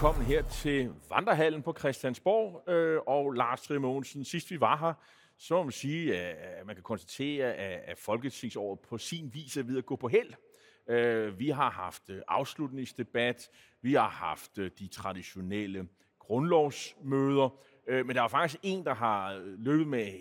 velkommen 0.00 0.26
her 0.26 0.42
til 0.42 0.90
Vandrehallen 1.08 1.62
på 1.62 1.74
Christiansborg. 1.78 2.68
Øh, 2.68 3.00
og 3.06 3.32
Lars 3.32 3.62
Trier 3.62 3.80
Mogensen, 3.80 4.24
sidst 4.24 4.50
vi 4.50 4.60
var 4.60 4.76
her, 4.76 4.92
så 5.36 5.54
må 5.54 5.62
man 5.62 5.72
sige, 5.72 6.18
at 6.18 6.66
man 6.66 6.76
kan 6.76 6.82
konstatere, 6.82 7.54
at 7.54 7.98
Folketingsåret 7.98 8.80
på 8.80 8.98
sin 8.98 9.30
vis 9.34 9.56
er 9.56 9.62
ved 9.62 9.78
at 9.78 9.86
gå 9.86 9.96
på 9.96 10.08
held. 10.08 10.32
Øh, 10.88 11.38
vi 11.38 11.48
har 11.48 11.70
haft 11.70 12.10
øh, 12.10 12.22
afslutningsdebat, 12.28 13.50
vi 13.82 13.94
har 13.94 14.08
haft 14.08 14.58
øh, 14.58 14.70
de 14.78 14.88
traditionelle 14.88 15.88
grundlovsmøder, 16.18 17.58
øh, 17.86 18.06
men 18.06 18.16
der 18.16 18.22
er 18.22 18.28
faktisk 18.28 18.60
en, 18.62 18.84
der 18.84 18.94
har 18.94 19.42
løbet 19.58 19.86
med, 19.86 20.12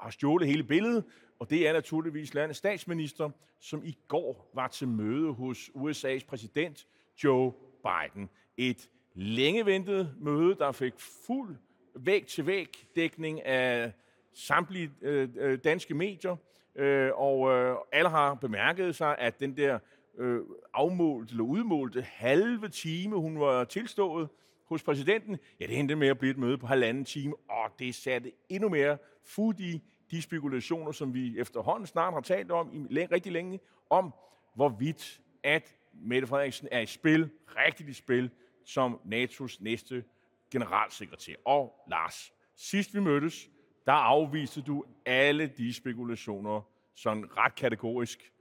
har 0.00 0.10
stjålet 0.10 0.48
hele 0.48 0.64
billedet, 0.64 1.04
og 1.38 1.50
det 1.50 1.68
er 1.68 1.72
naturligvis 1.72 2.34
landets 2.34 2.58
statsminister, 2.58 3.30
som 3.60 3.84
i 3.84 3.98
går 4.08 4.50
var 4.54 4.68
til 4.68 4.88
møde 4.88 5.32
hos 5.32 5.70
USA's 5.74 6.26
præsident 6.26 6.86
Joe 7.24 7.52
Biden. 7.84 8.30
Et 8.56 8.88
længe 9.18 9.66
ventet 9.66 10.14
møde, 10.20 10.54
der 10.54 10.72
fik 10.72 10.92
fuld 11.26 11.56
væg-til-væg 11.94 12.86
dækning 12.96 13.46
af 13.46 13.92
samtlige 14.32 14.90
øh, 15.02 15.28
øh, 15.36 15.58
danske 15.64 15.94
medier, 15.94 16.36
øh, 16.74 17.10
og 17.14 17.50
øh, 17.50 17.76
alle 17.92 18.10
har 18.10 18.34
bemærket 18.34 18.96
sig, 18.96 19.18
at 19.18 19.40
den 19.40 19.56
der 19.56 19.78
øh, 20.18 20.40
afmålte 20.74 21.30
eller 21.30 21.44
udmålte 21.44 22.02
halve 22.02 22.68
time, 22.68 23.16
hun 23.16 23.40
var 23.40 23.64
tilstået 23.64 24.28
hos 24.64 24.82
præsidenten, 24.82 25.38
ja, 25.60 25.66
det 25.66 25.78
endte 25.78 25.96
med 25.96 26.08
at 26.08 26.18
blive 26.18 26.30
et 26.30 26.38
møde 26.38 26.58
på 26.58 26.66
halvanden 26.66 27.04
time, 27.04 27.34
og 27.48 27.78
det 27.78 27.94
satte 27.94 28.32
endnu 28.48 28.68
mere 28.68 28.98
fod 29.24 29.60
i 29.60 29.82
de 30.10 30.22
spekulationer, 30.22 30.92
som 30.92 31.14
vi 31.14 31.38
efterhånden 31.38 31.86
snart 31.86 32.12
har 32.12 32.20
talt 32.20 32.50
om 32.50 32.86
i 32.90 32.98
rigtig 32.98 33.32
længe, 33.32 33.60
om 33.90 34.14
hvorvidt 34.54 35.20
at 35.42 35.74
Mette 35.92 36.28
Frederiksen 36.28 36.68
er 36.72 36.80
i 36.80 36.86
spil, 36.86 37.30
rigtigt 37.46 37.88
i 37.88 37.92
spil, 37.92 38.30
som 38.68 39.00
NATO's 39.12 39.56
næste 39.60 40.04
generalsekretær. 40.50 41.34
Og 41.44 41.84
Lars, 41.90 42.32
sidst 42.56 42.94
vi 42.94 43.00
mødtes, 43.00 43.48
der 43.86 43.92
afviste 43.92 44.62
du 44.62 44.84
alle 45.06 45.46
de 45.46 45.74
spekulationer 45.74 46.60
sådan 46.94 47.36
ret 47.36 47.54
kategorisk. 47.54 48.32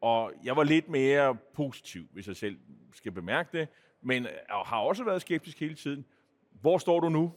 Og 0.00 0.32
jeg 0.44 0.56
var 0.56 0.64
lidt 0.64 0.88
mere 0.88 1.36
positiv, 1.54 2.06
hvis 2.12 2.26
jeg 2.26 2.36
selv 2.36 2.58
skal 2.94 3.12
bemærke 3.12 3.58
det, 3.58 3.68
men 4.02 4.26
har 4.50 4.78
også 4.78 5.04
været 5.04 5.20
skeptisk 5.20 5.60
hele 5.60 5.74
tiden. 5.74 6.04
Hvor 6.60 6.78
står 6.78 7.00
du 7.00 7.08
nu? 7.08 7.32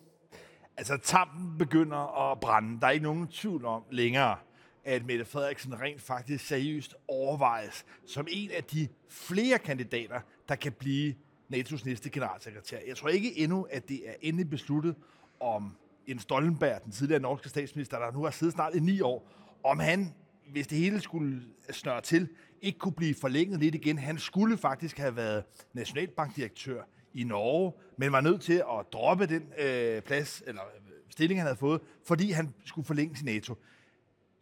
Altså, 0.78 0.98
tampen 0.98 1.58
begynder 1.58 2.32
at 2.32 2.40
brænde. 2.40 2.82
Der 2.82 2.88
er 2.88 2.92
ikke 2.92 3.04
nogen 3.04 3.28
tvivl 3.28 3.66
om 3.66 3.84
længere, 3.92 4.38
at 4.84 5.06
Mette 5.06 5.26
Frederiksen 5.26 5.82
rent 5.82 6.02
faktisk 6.02 6.48
seriøst 6.48 6.96
overvejes 7.08 7.86
som 8.06 8.28
en 8.30 8.52
af 8.52 8.64
de 8.64 8.88
flere 9.10 9.60
kandidater, 9.60 10.22
der 10.50 10.56
kan 10.56 10.72
blive 10.72 11.16
NATO's 11.54 11.86
næste 11.86 12.10
generalsekretær. 12.10 12.78
Jeg 12.88 12.98
tror 12.98 13.10
ikke 13.10 13.40
endnu, 13.40 13.68
at 13.70 13.90
det 13.90 14.10
er 14.10 14.14
endelig 14.22 14.50
besluttet, 14.50 14.96
om 15.40 15.76
Jens 16.10 16.22
Stoltenberg, 16.22 16.84
den 16.84 16.92
tidligere 16.92 17.22
norske 17.22 17.50
statsminister, 17.50 18.00
der 18.00 18.12
nu 18.12 18.24
har 18.24 18.32
siddet 18.32 18.54
snart 18.54 18.76
i 18.76 18.80
ni 18.80 19.02
år, 19.02 19.32
om 19.64 19.80
han, 19.80 20.14
hvis 20.52 20.68
det 20.68 20.78
hele 20.78 21.02
skulle 21.02 21.42
snøre 21.72 22.02
til, 22.02 22.30
ikke 22.62 22.80
kunne 22.80 22.94
blive 22.94 23.16
forlænget 23.16 23.60
lidt 23.60 23.76
igen. 23.76 23.98
Han 23.98 24.18
skulle 24.18 24.58
faktisk 24.58 24.98
have 24.98 25.16
været 25.16 25.44
nationalbankdirektør 25.74 26.84
i 27.14 27.24
Norge, 27.24 27.74
men 27.98 28.12
var 28.12 28.22
nødt 28.22 28.42
til 28.42 28.54
at 28.54 28.94
droppe 28.94 29.26
den 29.26 29.44
øh, 29.58 30.02
plads, 30.02 30.44
eller 30.48 30.62
øh, 30.62 30.92
stilling, 31.10 31.40
han 31.40 31.46
havde 31.46 31.58
fået, 31.58 31.82
fordi 32.08 32.32
han 32.32 32.54
skulle 32.66 32.86
forlænge 32.86 33.16
sin 33.16 33.26
NATO. 33.26 33.56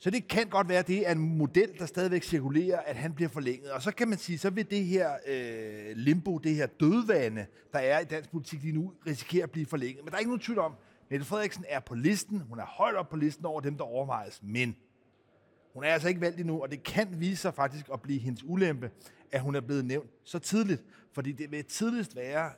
Så 0.01 0.09
det 0.09 0.27
kan 0.27 0.47
godt 0.47 0.69
være, 0.69 0.79
at 0.79 0.87
det 0.87 1.07
er 1.07 1.11
en 1.11 1.37
model, 1.37 1.69
der 1.79 1.85
stadigvæk 1.85 2.23
cirkulerer, 2.23 2.79
at 2.79 2.95
han 2.95 3.13
bliver 3.13 3.29
forlænget. 3.29 3.71
Og 3.71 3.81
så 3.81 3.91
kan 3.91 4.07
man 4.07 4.17
sige, 4.17 4.37
så 4.37 4.49
vil 4.49 4.69
det 4.69 4.85
her 4.85 5.13
øh, 5.27 5.95
limbo, 5.95 6.37
det 6.37 6.55
her 6.55 6.65
dødvande, 6.65 7.45
der 7.73 7.79
er 7.79 7.99
i 7.99 8.03
dansk 8.03 8.31
politik 8.31 8.61
lige 8.61 8.73
nu, 8.73 8.93
risikere 9.07 9.43
at 9.43 9.51
blive 9.51 9.65
forlænget. 9.65 10.03
Men 10.03 10.11
der 10.11 10.15
er 10.15 10.19
ikke 10.19 10.29
nogen 10.29 10.41
tvivl 10.41 10.59
om, 10.59 10.73
Mette 11.09 11.25
Frederiksen 11.25 11.65
er 11.67 11.79
på 11.79 11.95
listen. 11.95 12.41
Hun 12.41 12.59
er 12.59 12.65
højt 12.65 12.95
op 12.95 13.09
på 13.09 13.15
listen 13.15 13.45
over 13.45 13.61
dem, 13.61 13.77
der 13.77 13.83
overvejes. 13.83 14.39
Men 14.43 14.75
hun 15.73 15.83
er 15.83 15.87
altså 15.87 16.07
ikke 16.07 16.21
valgt 16.21 16.39
endnu, 16.39 16.61
og 16.61 16.71
det 16.71 16.83
kan 16.83 17.19
vise 17.19 17.41
sig 17.41 17.53
faktisk 17.53 17.85
at 17.93 18.01
blive 18.01 18.19
hendes 18.19 18.43
ulempe, 18.43 18.91
at 19.31 19.41
hun 19.41 19.55
er 19.55 19.61
blevet 19.61 19.85
nævnt 19.85 20.09
så 20.23 20.39
tidligt. 20.39 20.83
Fordi 21.11 21.31
det 21.31 21.51
vil 21.51 21.65
tidligst 21.65 22.15
være 22.15 22.51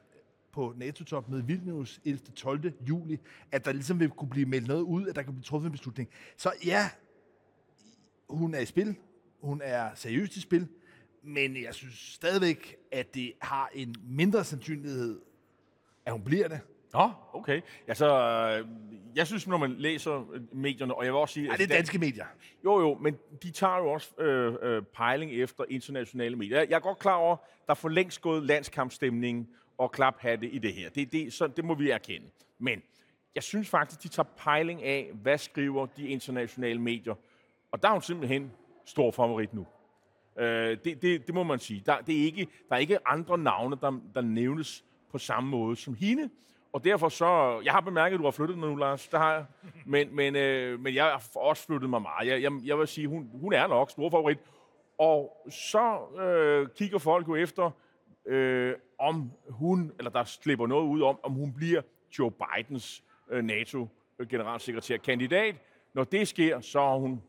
på 0.51 0.73
NATO-topmødet 0.77 1.47
Vilnius 1.47 2.01
11. 2.05 2.19
12. 2.35 2.73
juli, 2.81 3.19
at 3.51 3.65
der 3.65 3.71
ligesom 3.71 3.99
vil 3.99 4.09
kunne 4.09 4.29
blive 4.29 4.45
meldt 4.45 4.67
noget 4.67 4.81
ud, 4.81 5.07
at 5.07 5.15
der 5.15 5.21
kan 5.21 5.33
blive 5.33 5.43
truffet 5.43 5.67
en 5.67 5.71
beslutning. 5.71 6.09
Så 6.37 6.51
ja, 6.65 6.89
hun 8.37 8.53
er 8.53 8.59
i 8.59 8.65
spil. 8.65 8.95
Hun 9.41 9.61
er 9.63 9.89
seriøst 9.95 10.35
i 10.35 10.41
spil. 10.41 10.67
Men 11.23 11.63
jeg 11.63 11.73
synes 11.73 11.95
stadigvæk, 11.95 12.75
at 12.91 13.13
det 13.13 13.33
har 13.41 13.69
en 13.73 13.95
mindre 14.03 14.43
sandsynlighed, 14.43 15.19
at 16.05 16.13
hun 16.13 16.23
bliver 16.23 16.47
det. 16.47 16.59
Nå, 16.93 17.09
okay. 17.33 17.61
Altså, 17.87 18.07
jeg 19.15 19.27
synes, 19.27 19.47
når 19.47 19.57
man 19.57 19.75
læser 19.77 20.39
medierne, 20.53 20.95
og 20.95 21.05
jeg 21.05 21.13
vil 21.13 21.19
også 21.19 21.33
sige... 21.33 21.45
Ja, 21.51 21.57
det 21.57 21.63
er 21.63 21.75
danske 21.75 21.99
medier. 21.99 22.25
Jo, 22.63 22.79
jo, 22.79 22.97
men 23.01 23.17
de 23.43 23.51
tager 23.51 23.77
jo 23.77 23.91
også 23.91 24.21
øh, 24.21 24.55
øh, 24.61 24.83
pejling 24.83 25.31
efter 25.31 25.63
internationale 25.69 26.35
medier. 26.35 26.59
Jeg 26.59 26.71
er 26.71 26.79
godt 26.79 26.99
klar 26.99 27.15
over, 27.15 27.35
der 27.65 27.71
er 27.71 27.75
for 27.75 27.89
længst 27.89 28.21
gået 28.21 28.43
landskampstemning 28.43 29.49
og 29.77 29.91
klaphatte 29.91 30.49
i 30.49 30.57
det 30.57 30.73
her. 30.73 30.89
Det, 30.89 31.11
det, 31.11 31.33
så, 31.33 31.47
det 31.47 31.65
må 31.65 31.75
vi 31.75 31.89
erkende. 31.89 32.27
Men 32.59 32.81
jeg 33.35 33.43
synes 33.43 33.69
faktisk, 33.69 34.03
de 34.03 34.07
tager 34.07 34.27
pejling 34.37 34.83
af, 34.83 35.11
hvad 35.13 35.37
skriver 35.37 35.85
de 35.85 36.07
internationale 36.07 36.81
medier 36.81 37.15
og 37.71 37.83
der 37.83 37.87
er 37.87 37.93
hun 37.93 38.01
simpelthen 38.01 38.51
stor 38.85 39.11
favorit 39.11 39.53
nu. 39.53 39.67
Øh, 40.37 40.77
det, 40.85 41.01
det, 41.01 41.27
det 41.27 41.35
må 41.35 41.43
man 41.43 41.59
sige. 41.59 41.83
Der, 41.85 41.97
det 41.97 42.21
er 42.21 42.23
ikke, 42.23 42.47
der 42.69 42.75
er 42.75 42.79
ikke 42.79 43.07
andre 43.07 43.37
navne, 43.37 43.77
der, 43.81 43.99
der 44.15 44.21
nævnes 44.21 44.85
på 45.11 45.17
samme 45.17 45.49
måde 45.49 45.75
som 45.75 45.93
hende. 45.93 46.29
Og 46.73 46.83
derfor 46.83 47.09
så... 47.09 47.61
Jeg 47.65 47.73
har 47.73 47.81
bemærket, 47.81 48.13
at 48.13 48.19
du 48.19 48.23
har 48.23 48.31
flyttet 48.31 48.57
mig 48.57 48.69
nu, 48.69 48.75
Lars. 48.75 49.07
Det 49.07 49.19
har 49.19 49.33
jeg. 49.33 49.45
Men, 49.85 50.15
men, 50.15 50.35
øh, 50.35 50.79
men 50.79 50.95
jeg 50.95 51.03
har 51.03 51.23
også 51.35 51.65
flyttet 51.65 51.89
mig 51.89 52.01
meget. 52.01 52.27
Jeg, 52.27 52.41
jeg, 52.41 52.51
jeg 52.63 52.79
vil 52.79 52.87
sige, 52.87 53.07
hun, 53.07 53.29
hun 53.33 53.53
er 53.53 53.67
nok 53.67 53.91
stor 53.91 54.09
favorit. 54.09 54.39
Og 54.97 55.47
så 55.49 55.99
øh, 56.21 56.67
kigger 56.75 56.99
folk 56.99 57.27
jo 57.27 57.35
efter, 57.35 57.71
øh, 58.25 58.75
om 58.99 59.31
hun, 59.49 59.91
eller 59.97 60.11
der 60.11 60.23
slipper 60.23 60.67
noget 60.67 60.87
ud 60.87 61.01
om, 61.01 61.19
om 61.23 61.31
hun 61.31 61.53
bliver 61.53 61.81
Joe 62.19 62.31
Bidens 62.31 63.03
øh, 63.29 63.43
NATO-generalsekretær-kandidat. 63.43 65.53
Øh, 65.53 65.59
Når 65.93 66.03
det 66.03 66.27
sker, 66.27 66.59
så 66.59 66.79
er 66.79 66.97
hun 66.97 67.21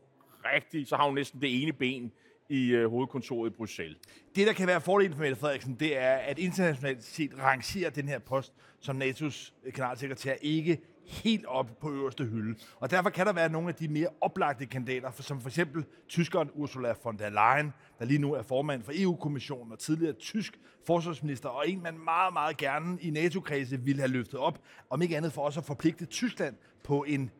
rigtig, 0.53 0.87
så 0.87 0.95
har 0.95 1.05
hun 1.05 1.15
næsten 1.15 1.41
det 1.41 1.63
ene 1.63 1.73
ben 1.73 2.11
i 2.49 2.69
øh, 2.69 2.89
hovedkontoret 2.89 3.49
i 3.49 3.53
Bruxelles. 3.53 3.97
Det, 4.35 4.47
der 4.47 4.53
kan 4.53 4.67
være 4.67 4.81
fordelen 4.81 5.13
for 5.13 5.21
Mette 5.21 5.35
Frederiksen, 5.35 5.75
det 5.75 5.97
er, 5.97 6.13
at 6.13 6.39
internationalt 6.39 7.03
set 7.03 7.39
rangerer 7.39 7.89
den 7.89 8.07
her 8.07 8.19
post 8.19 8.53
som 8.79 9.01
NATO's 9.01 9.53
øh, 9.63 9.73
generalsekretær 9.73 10.33
ikke 10.41 10.81
helt 11.07 11.45
op 11.45 11.79
på 11.79 11.91
øverste 11.91 12.25
hylde. 12.25 12.59
Og 12.79 12.91
derfor 12.91 13.09
kan 13.09 13.25
der 13.25 13.33
være 13.33 13.49
nogle 13.49 13.69
af 13.69 13.75
de 13.75 13.87
mere 13.87 14.07
oplagte 14.21 14.65
kandidater, 14.65 15.11
som 15.11 15.41
for 15.41 15.49
eksempel 15.49 15.85
tyskeren 16.09 16.49
Ursula 16.53 16.93
von 17.03 17.17
der 17.17 17.29
Leyen, 17.29 17.73
der 17.99 18.05
lige 18.05 18.19
nu 18.19 18.33
er 18.33 18.41
formand 18.41 18.83
for 18.83 18.91
EU-kommissionen 18.95 19.71
og 19.71 19.79
tidligere 19.79 20.13
tysk 20.13 20.59
forsvarsminister, 20.85 21.49
og 21.49 21.69
en, 21.69 21.83
man 21.83 21.99
meget, 21.99 22.33
meget 22.33 22.57
gerne 22.57 22.97
i 23.01 23.09
NATO-kredse 23.09 23.79
ville 23.79 24.01
have 24.01 24.11
løftet 24.11 24.39
op, 24.39 24.59
om 24.89 25.01
ikke 25.01 25.17
andet 25.17 25.33
for 25.33 25.41
også 25.41 25.59
at 25.59 25.65
forpligte 25.65 26.05
Tyskland 26.05 26.55
på 26.83 27.03
en 27.03 27.31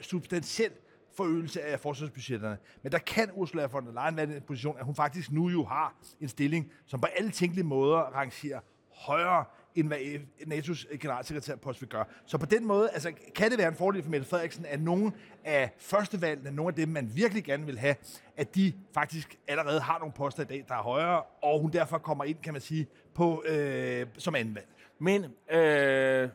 substantiel 0.00 0.70
forøgelse 1.16 1.62
af 1.62 1.80
forsvarsbudgetterne. 1.80 2.58
Men 2.82 2.92
der 2.92 2.98
kan 2.98 3.30
Ursula 3.34 3.66
von 3.66 3.86
der 3.86 3.92
Leyen 3.92 4.16
være 4.16 4.30
i 4.30 4.34
den 4.34 4.42
position, 4.42 4.78
at 4.78 4.84
hun 4.84 4.94
faktisk 4.94 5.32
nu 5.32 5.48
jo 5.48 5.64
har 5.64 5.94
en 6.20 6.28
stilling, 6.28 6.72
som 6.86 7.00
på 7.00 7.06
alle 7.06 7.30
tænkelige 7.30 7.66
måder 7.66 7.98
rangerer 7.98 8.60
højere 8.94 9.44
end 9.74 9.86
hvad 9.86 9.98
e- 9.98 10.44
NATO's 10.44 10.96
generalsekretærpost 10.96 11.80
vil 11.80 11.88
gøre. 11.88 12.04
Så 12.26 12.38
på 12.38 12.46
den 12.46 12.66
måde 12.66 12.90
altså, 12.90 13.12
kan 13.34 13.50
det 13.50 13.58
være 13.58 13.68
en 13.68 13.74
fordel 13.74 14.02
for 14.02 14.10
Mette 14.10 14.28
Frederiksen, 14.28 14.66
at 14.66 14.80
nogle 14.80 15.12
af 15.44 15.70
førstevalgene, 15.78 16.50
nogle 16.50 16.68
af 16.68 16.74
dem, 16.74 16.88
man 16.88 17.10
virkelig 17.14 17.44
gerne 17.44 17.66
vil 17.66 17.78
have, 17.78 17.94
at 18.36 18.54
de 18.54 18.72
faktisk 18.94 19.38
allerede 19.48 19.80
har 19.80 19.98
nogle 19.98 20.12
poster 20.12 20.42
i 20.42 20.46
dag, 20.46 20.64
der 20.68 20.74
er 20.74 20.82
højere, 20.82 21.22
og 21.22 21.60
hun 21.60 21.72
derfor 21.72 21.98
kommer 21.98 22.24
ind, 22.24 22.38
kan 22.42 22.52
man 22.52 22.60
sige, 22.62 22.86
på, 23.14 23.44
øh, 23.46 24.06
som 24.18 24.34
anden 24.34 24.54
valg. 24.54 24.68
Men 24.98 25.24
øh, 25.50 26.28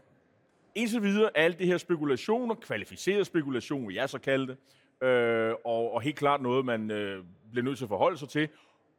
indtil 0.76 1.04
videre 1.04 1.30
alle 1.36 1.58
det 1.58 1.68
her 1.68 1.78
spekulationer, 1.78 2.56
kvalificeret 2.56 3.26
spekulation, 3.26 3.88
vil 3.88 3.96
jeg 3.96 4.10
så 4.10 4.20
kalde 4.20 4.48
det, 4.48 4.58
øh, 5.02 5.54
og, 5.66 5.94
og 5.94 6.02
helt 6.02 6.16
klart 6.16 6.42
noget, 6.42 6.66
man 6.66 6.92
øh, 6.92 7.24
bliver 7.52 7.64
nødt 7.64 7.78
til 7.78 7.86
at 7.86 7.90
forholde 7.90 8.18
sig 8.18 8.30
til. 8.30 8.50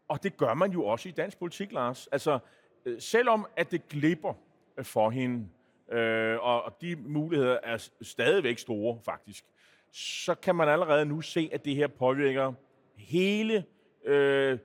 Og 0.09 0.23
det 0.23 0.37
gør 0.37 0.55
man 0.55 0.71
jo 0.71 0.85
også 0.85 1.09
i 1.09 1.12
dansk 1.12 1.39
politik, 1.39 1.73
Lars. 1.73 2.06
Altså, 2.06 2.39
øh, 2.85 3.00
selvom 3.00 3.47
at 3.56 3.71
det 3.71 3.89
glipper 3.89 4.35
øh, 4.77 4.85
for 4.85 5.11
hende, 5.11 5.49
øh, 5.93 6.39
og, 6.41 6.62
og 6.62 6.77
de 6.81 6.97
muligheder 6.97 7.59
er 7.62 7.89
stadigvæk 8.03 8.59
store, 8.59 8.99
faktisk, 9.05 9.45
så 9.93 10.35
kan 10.35 10.55
man 10.55 10.69
allerede 10.69 11.06
nu 11.06 11.21
se, 11.21 11.50
at 11.53 11.65
det 11.65 11.75
her 11.75 11.87
påvirker 11.87 12.53
hele 12.97 13.65
øh, 14.05 14.59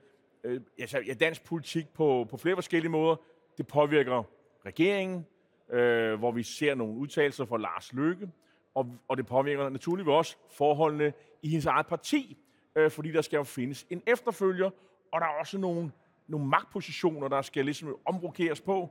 øh, 0.44 0.60
altså, 0.78 1.02
ja, 1.06 1.14
dansk 1.14 1.44
politik 1.44 1.88
på, 1.88 2.26
på 2.30 2.36
flere 2.36 2.56
forskellige 2.56 2.90
måder. 2.90 3.16
Det 3.58 3.66
påvirker 3.66 4.22
regeringen, 4.66 5.26
øh, 5.70 6.18
hvor 6.18 6.32
vi 6.32 6.42
ser 6.42 6.74
nogle 6.74 6.94
udtalelser 6.94 7.44
fra 7.44 7.58
Lars 7.58 7.92
Løkke, 7.92 8.30
og, 8.74 8.86
og 9.08 9.16
det 9.16 9.26
påvirker 9.26 9.68
naturligvis 9.68 10.10
også 10.10 10.36
forholdene 10.50 11.12
i 11.42 11.48
hendes 11.48 11.66
eget 11.66 11.86
parti, 11.86 12.38
øh, 12.76 12.90
fordi 12.90 13.12
der 13.12 13.22
skal 13.22 13.36
jo 13.36 13.44
findes 13.44 13.86
en 13.90 14.02
efterfølger, 14.06 14.70
og 15.12 15.20
der 15.20 15.26
er 15.26 15.38
også 15.40 15.58
nogle, 15.58 15.92
nogle 16.28 16.46
magtpositioner, 16.46 17.28
der 17.28 17.42
skal 17.42 17.64
ligesom 17.64 17.96
omrokeres 18.04 18.60
på. 18.60 18.90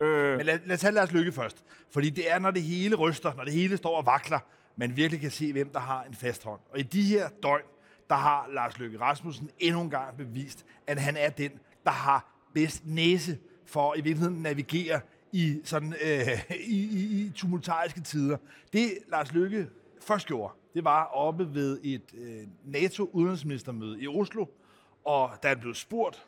Øh. 0.00 0.36
Men 0.36 0.46
lad, 0.46 0.58
lad 0.66 0.74
os 0.74 0.80
tage 0.80 0.92
Lars 0.92 1.12
Lykke 1.12 1.32
først. 1.32 1.64
Fordi 1.90 2.10
det 2.10 2.30
er, 2.30 2.38
når 2.38 2.50
det 2.50 2.62
hele 2.62 2.96
ryster, 2.96 3.34
når 3.34 3.44
det 3.44 3.52
hele 3.52 3.76
står 3.76 3.96
og 3.96 4.06
vakler, 4.06 4.38
man 4.76 4.96
virkelig 4.96 5.20
kan 5.20 5.30
se, 5.30 5.52
hvem 5.52 5.68
der 5.68 5.80
har 5.80 6.02
en 6.02 6.14
fast 6.14 6.44
hånd. 6.44 6.60
Og 6.70 6.78
i 6.78 6.82
de 6.82 7.02
her 7.02 7.28
døgn, 7.42 7.62
der 8.10 8.14
har 8.14 8.48
Lars 8.52 8.78
Løkke 8.78 9.00
Rasmussen 9.00 9.50
endnu 9.58 9.80
en 9.80 9.90
gang 9.90 10.16
bevist, 10.16 10.66
at 10.86 10.98
han 10.98 11.16
er 11.16 11.30
den, 11.30 11.50
der 11.84 11.90
har 11.90 12.48
bedst 12.54 12.82
næse 12.86 13.38
for 13.66 13.94
i 13.94 14.00
virkeligheden 14.00 14.42
navigere 14.42 15.00
i, 15.32 15.60
sådan, 15.64 15.94
øh, 16.04 16.50
i, 16.50 16.84
i, 16.84 17.26
i 17.26 17.30
tumultariske 17.34 18.00
tider. 18.00 18.36
Det 18.72 18.98
Lars 19.08 19.32
Løkke 19.32 19.68
først 20.00 20.26
gjorde, 20.26 20.54
det 20.74 20.84
var 20.84 21.04
oppe 21.04 21.54
ved 21.54 21.80
et 21.82 22.14
øh, 22.14 22.46
NATO-udenrigsministermøde 22.64 24.00
i 24.00 24.08
Oslo, 24.08 24.46
og 25.04 25.30
da 25.42 25.48
han 25.48 25.58
blev 25.58 25.74
spurgt, 25.74 26.26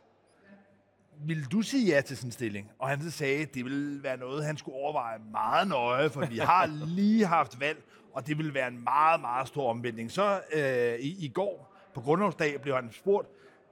vil 1.26 1.44
du 1.44 1.62
sige 1.62 1.94
ja 1.94 2.00
til 2.00 2.16
sådan 2.16 2.28
en 2.28 2.32
stilling? 2.32 2.70
Og 2.78 2.88
han 2.88 3.02
så 3.02 3.10
sagde, 3.10 3.42
at 3.42 3.54
det 3.54 3.64
ville 3.64 4.02
være 4.02 4.16
noget, 4.16 4.44
han 4.44 4.56
skulle 4.56 4.76
overveje 4.76 5.18
meget 5.30 5.68
nøje, 5.68 6.10
for 6.10 6.26
vi 6.26 6.38
har 6.38 6.66
lige 6.86 7.26
haft 7.26 7.60
valg, 7.60 7.82
og 8.12 8.26
det 8.26 8.38
ville 8.38 8.54
være 8.54 8.68
en 8.68 8.84
meget, 8.84 9.20
meget 9.20 9.48
stor 9.48 9.70
omvendning. 9.70 10.10
Så 10.10 10.40
øh, 10.52 10.98
i, 10.98 11.24
i 11.24 11.28
går 11.28 11.74
på 11.94 12.00
grundlovsdag 12.00 12.60
blev 12.60 12.74
han 12.74 12.92
spurgt 12.92 13.28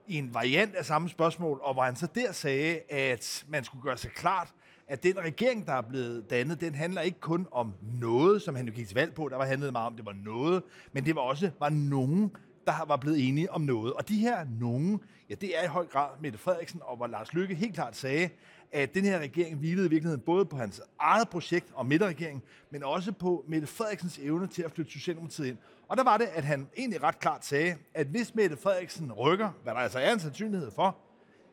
i 0.06 0.16
en 0.16 0.34
variant 0.34 0.74
af 0.74 0.84
samme 0.84 1.08
spørgsmål, 1.08 1.60
og 1.62 1.74
hvor 1.74 1.82
han 1.82 1.96
så 1.96 2.08
der 2.14 2.32
sagde, 2.32 2.80
at 2.90 3.44
man 3.48 3.64
skulle 3.64 3.82
gøre 3.82 3.96
sig 3.96 4.10
klart, 4.10 4.52
at 4.92 5.02
den 5.02 5.18
regering, 5.18 5.66
der 5.66 5.72
er 5.72 5.80
blevet 5.80 6.30
dannet, 6.30 6.60
den 6.60 6.74
handler 6.74 7.00
ikke 7.00 7.20
kun 7.20 7.46
om 7.50 7.72
noget, 8.00 8.42
som 8.42 8.54
han 8.54 8.66
jo 8.66 8.72
gik 8.72 8.86
til 8.86 8.94
valg 8.94 9.14
på, 9.14 9.28
der 9.28 9.36
var 9.36 9.44
handlet 9.44 9.72
meget 9.72 9.86
om, 9.86 9.96
det 9.96 10.06
var 10.06 10.16
noget, 10.24 10.62
men 10.92 11.04
det 11.04 11.14
var 11.14 11.20
også 11.20 11.50
var 11.60 11.68
nogen, 11.68 12.30
der 12.66 12.84
var 12.86 12.96
blevet 12.96 13.28
enige 13.28 13.52
om 13.52 13.60
noget. 13.60 13.92
Og 13.92 14.08
de 14.08 14.16
her 14.16 14.46
nogen, 14.60 15.00
ja, 15.30 15.34
det 15.34 15.58
er 15.58 15.64
i 15.64 15.66
høj 15.66 15.86
grad 15.86 16.08
Mette 16.20 16.38
Frederiksen, 16.38 16.80
og 16.84 16.96
hvor 16.96 17.06
Lars 17.06 17.32
Lykke 17.32 17.54
helt 17.54 17.74
klart 17.74 17.96
sagde, 17.96 18.28
at 18.72 18.94
den 18.94 19.04
her 19.04 19.18
regering 19.18 19.58
hvilede 19.58 19.86
i 19.86 19.90
virkeligheden 19.90 20.20
både 20.20 20.44
på 20.44 20.56
hans 20.56 20.82
eget 20.98 21.28
projekt 21.28 21.66
om 21.74 21.86
midterregering, 21.86 22.42
men 22.70 22.84
også 22.84 23.12
på 23.12 23.44
Mette 23.48 23.66
Frederiksens 23.66 24.18
evne 24.18 24.46
til 24.46 24.62
at 24.62 24.72
flytte 24.72 24.92
Socialdemokratiet 24.92 25.46
ind. 25.46 25.56
Og 25.88 25.96
der 25.96 26.04
var 26.04 26.16
det, 26.16 26.26
at 26.26 26.44
han 26.44 26.68
egentlig 26.76 27.02
ret 27.02 27.18
klart 27.18 27.44
sagde, 27.44 27.76
at 27.94 28.06
hvis 28.06 28.34
Mette 28.34 28.56
Frederiksen 28.56 29.12
rykker, 29.12 29.50
hvad 29.62 29.74
der 29.74 29.80
altså 29.80 29.98
er 29.98 30.12
en 30.12 30.20
sandsynlighed 30.20 30.70
for, 30.70 30.96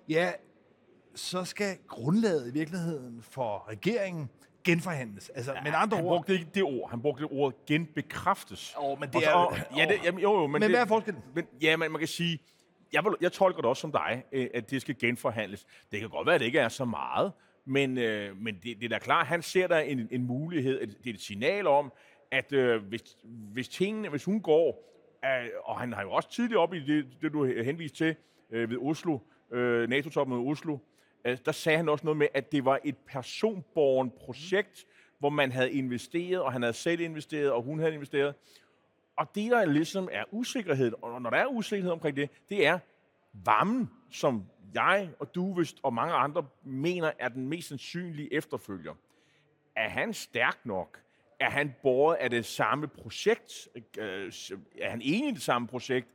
ja, 0.09 0.31
så 1.19 1.45
skal 1.45 1.77
grundlaget 1.87 2.47
i 2.47 2.53
virkeligheden 2.53 3.21
for 3.21 3.69
regeringen 3.69 4.29
genforhandles. 4.63 5.29
Altså, 5.29 5.53
ja, 5.53 5.61
men 5.63 5.73
andre 5.75 5.97
han 5.97 6.05
ord... 6.05 6.17
brugte 6.17 6.33
ikke 6.33 6.47
det 6.53 6.63
ord. 6.63 6.89
Han 6.89 7.01
brugte 7.01 7.23
det 7.23 7.31
ord 7.31 7.53
genbekræftes. 7.67 8.75
Oh, 8.77 8.99
men 8.99 9.09
det 9.09 9.27
er... 9.27 9.31
Og, 9.31 9.57
ja, 9.77 9.85
det, 9.85 9.99
jamen, 10.03 10.21
jo, 10.21 10.33
jo, 10.33 10.41
men, 10.41 10.51
men 10.51 10.61
det, 10.61 10.69
hvad 10.69 10.81
er 10.81 10.85
forskellen? 10.85 11.23
Men, 11.35 11.45
ja, 11.61 11.77
men 11.77 11.91
man 11.91 11.99
kan 11.99 12.07
sige, 12.07 12.39
jeg, 12.93 13.03
jeg 13.21 13.31
tolker 13.31 13.61
det 13.61 13.69
også 13.69 13.81
som 13.81 13.91
dig, 13.91 14.23
øh, 14.31 14.47
at 14.53 14.69
det 14.71 14.81
skal 14.81 14.95
genforhandles. 14.99 15.65
Det 15.91 15.99
kan 15.99 16.09
godt 16.09 16.25
være, 16.25 16.35
at 16.35 16.39
det 16.39 16.45
ikke 16.45 16.59
er 16.59 16.69
så 16.69 16.85
meget, 16.85 17.31
men, 17.65 17.97
øh, 17.97 18.37
men 18.37 18.55
det, 18.55 18.77
det 18.77 18.83
er 18.83 18.89
da 18.89 18.99
klart, 18.99 19.27
han 19.27 19.41
ser 19.41 19.67
der 19.67 19.79
en, 19.79 20.07
en 20.11 20.23
mulighed, 20.23 20.87
det 20.87 21.09
er 21.09 21.13
et 21.13 21.21
signal 21.21 21.67
om, 21.67 21.91
at 22.31 22.53
øh, 22.53 22.83
hvis, 22.83 23.01
hvis, 23.23 23.67
tingene, 23.69 24.09
hvis 24.09 24.23
hun 24.23 24.41
går, 24.41 24.95
øh, 25.25 25.49
og 25.63 25.79
han 25.79 25.93
har 25.93 26.01
jo 26.01 26.11
også 26.11 26.31
tidligere 26.31 26.61
op 26.61 26.73
i 26.73 26.79
det, 26.79 27.05
det 27.21 27.33
du 27.33 27.45
henviste 27.45 27.97
til 27.97 28.15
øh, 28.51 28.69
ved 28.69 28.77
Oslo, 28.77 29.19
øh, 29.51 29.89
NATO-toppen 29.89 30.37
i 30.37 30.51
Oslo, 30.51 30.77
Øh, 31.25 31.37
der 31.45 31.51
sagde 31.51 31.77
han 31.77 31.89
også 31.89 32.05
noget 32.05 32.17
med, 32.17 32.27
at 32.33 32.51
det 32.51 32.65
var 32.65 32.79
et 32.83 32.97
personborgen 32.97 34.11
projekt, 34.11 34.85
hvor 35.19 35.29
man 35.29 35.51
havde 35.51 35.71
investeret, 35.71 36.41
og 36.41 36.51
han 36.51 36.61
havde 36.61 36.73
selv 36.73 36.99
investeret, 37.01 37.51
og 37.51 37.63
hun 37.63 37.79
havde 37.79 37.93
investeret. 37.93 38.35
Og 39.15 39.35
det, 39.35 39.51
der 39.51 39.65
ligesom 39.65 40.09
er 40.11 40.23
usikkerhed, 40.31 40.93
og 41.01 41.21
når 41.21 41.29
der 41.29 41.37
er 41.37 41.47
usikkerhed 41.47 41.91
omkring 41.91 42.15
det, 42.15 42.29
det 42.49 42.65
er 42.65 42.79
varmen, 43.33 43.89
som 44.11 44.45
jeg 44.73 45.09
og 45.19 45.35
du 45.35 45.53
vist 45.53 45.77
og 45.83 45.93
mange 45.93 46.13
andre 46.13 46.45
mener 46.63 47.11
er 47.19 47.29
den 47.29 47.47
mest 47.47 47.67
sandsynlige 47.67 48.33
efterfølger. 48.33 48.93
Er 49.75 49.89
han 49.89 50.13
stærk 50.13 50.57
nok? 50.63 50.99
Er 51.39 51.49
han 51.49 51.75
båret 51.83 52.15
af 52.15 52.29
det 52.29 52.45
samme 52.45 52.87
projekt? 52.87 53.67
Øh, 53.97 54.31
er 54.81 54.89
han 54.89 55.01
enig 55.01 55.29
i 55.29 55.33
det 55.33 55.41
samme 55.41 55.67
projekt? 55.67 56.07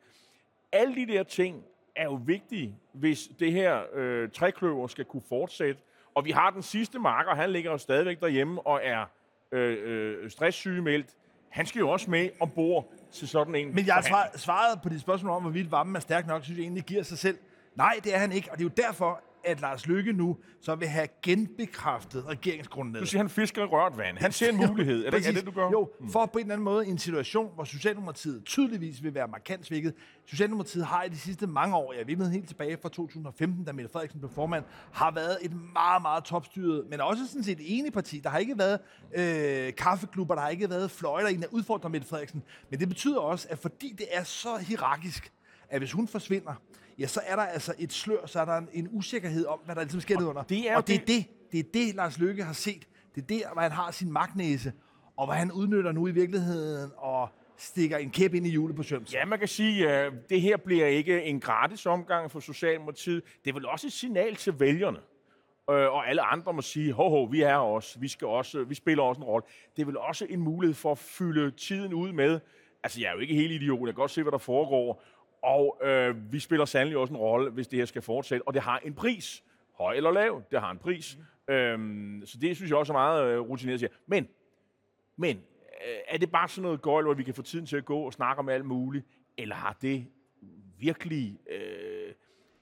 Alle 0.73 0.95
de 0.95 1.07
der 1.07 1.23
ting 1.23 1.65
er 1.97 2.05
jo 2.05 2.21
vigtige, 2.27 2.77
hvis 2.93 3.29
det 3.39 3.53
her 3.53 3.83
øh, 3.95 4.31
trækløver 4.31 4.87
skal 4.87 5.05
kunne 5.05 5.23
fortsætte. 5.29 5.81
Og 6.15 6.25
vi 6.25 6.31
har 6.31 6.51
den 6.51 6.63
sidste 6.63 6.99
marker, 6.99 7.35
han 7.35 7.51
ligger 7.51 7.71
jo 7.71 7.79
stadigvæk 7.79 8.21
derhjemme 8.21 8.67
og 8.67 8.81
er 8.83 9.05
øh, 9.53 9.79
øh, 9.83 10.31
stresssygemeldt. 10.31 11.07
Han 11.51 11.67
skal 11.67 11.79
jo 11.79 11.89
også 11.89 12.11
med 12.11 12.31
ombord 12.41 12.93
til 13.13 13.29
sådan 13.29 13.55
en 13.55 13.75
Men 13.75 13.87
jeg 13.87 13.95
har 13.95 14.31
svaret 14.37 14.83
på 14.83 14.89
dit 14.89 15.01
spørgsmål 15.01 15.33
om, 15.33 15.43
hvorvidt 15.43 15.71
varmen 15.71 15.97
er 15.97 16.01
stærk 16.01 16.27
nok, 16.27 16.45
synes 16.45 16.59
jeg 16.59 16.63
egentlig 16.63 16.85
giver 16.85 17.03
sig 17.03 17.19
selv. 17.19 17.39
Nej, 17.75 18.01
det 18.05 18.15
er 18.15 18.19
han 18.19 18.33
ikke, 18.33 18.53
og 18.53 18.59
det 18.59 18.65
er 18.65 18.69
jo 18.69 18.83
derfor, 18.87 19.21
at 19.45 19.61
Lars 19.61 19.87
Lykke 19.87 20.13
nu 20.13 20.37
så 20.61 20.75
vil 20.75 20.89
have 20.89 21.09
genbekræftet 21.23 22.27
regeringsgrundlaget. 22.27 23.01
Du 23.01 23.07
siger, 23.07 23.21
han 23.21 23.31
fisker 23.31 23.63
i 23.63 23.65
rørt 23.65 23.99
vand. 23.99 24.19
Han 24.19 24.33
ser 24.33 24.49
en 24.49 24.57
mulighed. 24.69 25.07
er, 25.07 25.11
det, 25.11 25.29
er 25.29 25.33
det, 25.33 25.47
du 25.47 25.51
gør? 25.51 25.71
Jo, 25.71 25.91
hmm. 26.01 26.11
for 26.11 26.27
på 26.27 26.39
en 26.39 26.45
eller 26.45 26.55
anden 26.55 26.65
måde 26.65 26.87
i 26.87 26.91
en 26.91 26.99
situation, 26.99 27.51
hvor 27.55 27.65
Socialdemokratiet 27.65 28.45
tydeligvis 28.45 29.03
vil 29.03 29.15
være 29.15 29.29
markant 29.29 29.67
svækket. 29.67 29.95
Socialdemokratiet 30.27 30.87
har 30.87 31.03
i 31.03 31.09
de 31.09 31.19
sidste 31.19 31.47
mange 31.47 31.77
år, 31.77 31.93
jeg 31.93 32.19
ved 32.19 32.31
helt 32.31 32.49
tilbage 32.49 32.79
fra 32.83 32.89
2015, 32.89 33.65
da 33.65 33.73
Mette 33.73 33.93
Frederiksen 33.93 34.21
blev 34.21 34.31
formand, 34.31 34.65
har 34.93 35.11
været 35.11 35.39
et 35.43 35.53
meget, 35.73 36.03
meget 36.03 36.25
topstyret, 36.25 36.85
men 36.91 37.01
også 37.01 37.27
sådan 37.27 37.45
set 37.45 37.61
et 37.61 37.79
enigt 37.79 37.95
parti. 37.95 38.21
Der 38.21 38.31
har 38.31 38.39
ikke 38.39 38.59
været 38.59 38.79
øh, 39.15 39.75
kaffeklubber, 39.75 40.35
der 40.35 40.43
har 40.43 40.49
ikke 40.49 40.71
været 40.71 40.91
fløjter, 40.91 41.41
der 41.41 41.47
udfordrer 41.51 41.91
Mette 41.91 42.09
Frederiksen. 42.09 42.43
Men 42.71 42.81
det 42.81 42.89
betyder 42.89 43.21
også, 43.21 43.47
at 43.51 43.59
fordi 43.59 43.95
det 43.99 44.07
er 44.11 44.23
så 44.25 44.57
hierarkisk, 44.57 45.33
at 45.69 45.81
hvis 45.81 45.93
hun 45.93 46.09
forsvinder, 46.09 46.55
ja, 46.99 47.07
så 47.07 47.21
er 47.27 47.37
der 47.37 47.43
altså 47.43 47.75
et 47.79 47.93
slør, 47.93 48.27
så 48.27 48.41
er 48.41 48.45
der 48.45 48.57
en, 48.57 48.69
en 48.73 48.89
usikkerhed 48.91 49.47
om, 49.47 49.59
hvad 49.65 49.75
der 49.75 49.83
ligesom 49.83 50.01
sker 50.01 50.29
under. 50.29 50.43
Det 50.43 50.71
er 50.71 50.77
og 50.77 50.87
det, 50.87 51.07
det 51.07 51.17
er 51.17 51.23
det, 51.23 51.53
det 51.53 51.61
er 51.61 51.71
det, 51.75 51.95
Lars 51.95 52.19
Løkke 52.19 52.45
har 52.45 52.53
set. 52.53 52.89
Det 53.15 53.23
er 53.23 53.27
der, 53.27 53.53
hvor 53.53 53.63
han 53.63 53.73
har 53.73 53.91
sin 53.91 54.13
magtnæse, 54.13 54.73
og 55.17 55.27
hvad 55.27 55.37
han 55.37 55.53
udnytter 55.53 55.93
nu 55.93 56.07
i 56.07 56.11
virkeligheden, 56.11 56.91
og 56.97 57.29
stikker 57.57 57.97
en 57.97 58.11
kæp 58.11 58.35
ind 58.35 58.47
i 58.47 58.51
hjulet 58.51 58.77
på 58.77 58.83
Søms. 58.83 59.15
Ja, 59.15 59.25
man 59.25 59.39
kan 59.39 59.49
sige, 59.49 59.91
at 59.91 60.13
uh, 60.13 60.19
det 60.31 60.41
her 60.41 60.57
bliver 60.57 60.87
ikke 60.87 61.23
en 61.23 61.41
gratis 61.41 61.87
omgang 61.87 62.31
for 62.31 62.41
Socialdemokratiet. 62.41 63.23
Det 63.45 63.51
er 63.51 63.55
vel 63.55 63.67
også 63.67 63.87
et 63.87 63.93
signal 63.93 64.37
til 64.37 64.61
vælgerne. 64.61 64.99
Uh, 65.69 65.75
og 65.75 66.09
alle 66.09 66.23
andre 66.23 66.53
må 66.53 66.63
sige, 66.63 66.93
ho, 66.93 67.09
ho, 67.09 67.25
vi 67.25 67.43
er 67.43 67.57
også, 67.57 67.99
vi, 67.99 68.09
skal 68.09 68.27
også, 68.27 68.65
vi 68.65 68.75
spiller 68.75 69.05
også 69.05 69.21
en 69.21 69.25
rolle. 69.25 69.47
Det 69.77 69.83
er 69.83 69.87
vel 69.87 69.97
også 69.97 70.27
en 70.31 70.41
mulighed 70.41 70.75
for 70.75 70.93
at 70.93 70.99
fylde 70.99 71.51
tiden 71.51 71.95
ud 71.95 72.13
med, 72.13 72.41
altså 72.83 73.01
jeg 73.01 73.09
er 73.09 73.13
jo 73.13 73.19
ikke 73.19 73.35
helt 73.35 73.53
idiot, 73.53 73.81
jeg 73.81 73.87
kan 73.87 73.95
godt 73.95 74.11
se, 74.11 74.23
hvad 74.23 74.33
der 74.33 74.39
foregår, 74.39 75.03
og 75.45 75.81
øh, 75.83 76.33
vi 76.33 76.39
spiller 76.39 76.65
sandelig 76.65 76.99
også 76.99 77.15
en 77.15 77.19
rolle, 77.21 77.51
hvis 77.51 77.69
det 77.69 77.79
her 77.79 77.87
skal 77.87 78.03
fortsætte, 78.03 78.49
og 78.49 78.55
det 78.55 78.63
har 78.63 78.79
en 78.79 78.95
pris. 78.95 79.45
Høj 79.79 79.95
eller 79.95 80.11
lav, 80.11 80.43
det 80.51 80.61
har 80.61 80.71
en 80.71 80.79
pris. 80.79 81.19
Mm. 81.49 81.55
Øhm, 81.55 82.23
så 82.27 82.39
det 82.39 82.57
synes 82.57 82.71
jeg 82.71 82.79
også 82.79 82.93
er 82.93 82.97
meget 82.97 83.33
øh, 83.33 83.41
rutineret 83.41 83.81
siger. 83.81 83.91
Men, 84.07 84.29
men 85.17 85.37
øh, 85.87 85.99
er 86.09 86.19
det 86.19 86.31
bare 86.31 86.49
sådan 86.49 86.63
noget 86.63 86.83
gøjl, 86.83 87.05
hvor 87.05 87.15
vi 87.15 87.23
kan 87.23 87.35
få 87.35 87.43
tiden 87.43 87.67
til 87.67 87.77
at 87.77 87.85
gå 87.85 87.99
og 87.99 88.13
snakke 88.13 88.41
om 88.41 88.49
alt 88.49 88.65
muligt, 88.65 89.07
eller 89.39 89.55
har 89.55 89.77
det 89.83 90.07
virkelig 90.79 91.39
øh, 91.51 92.13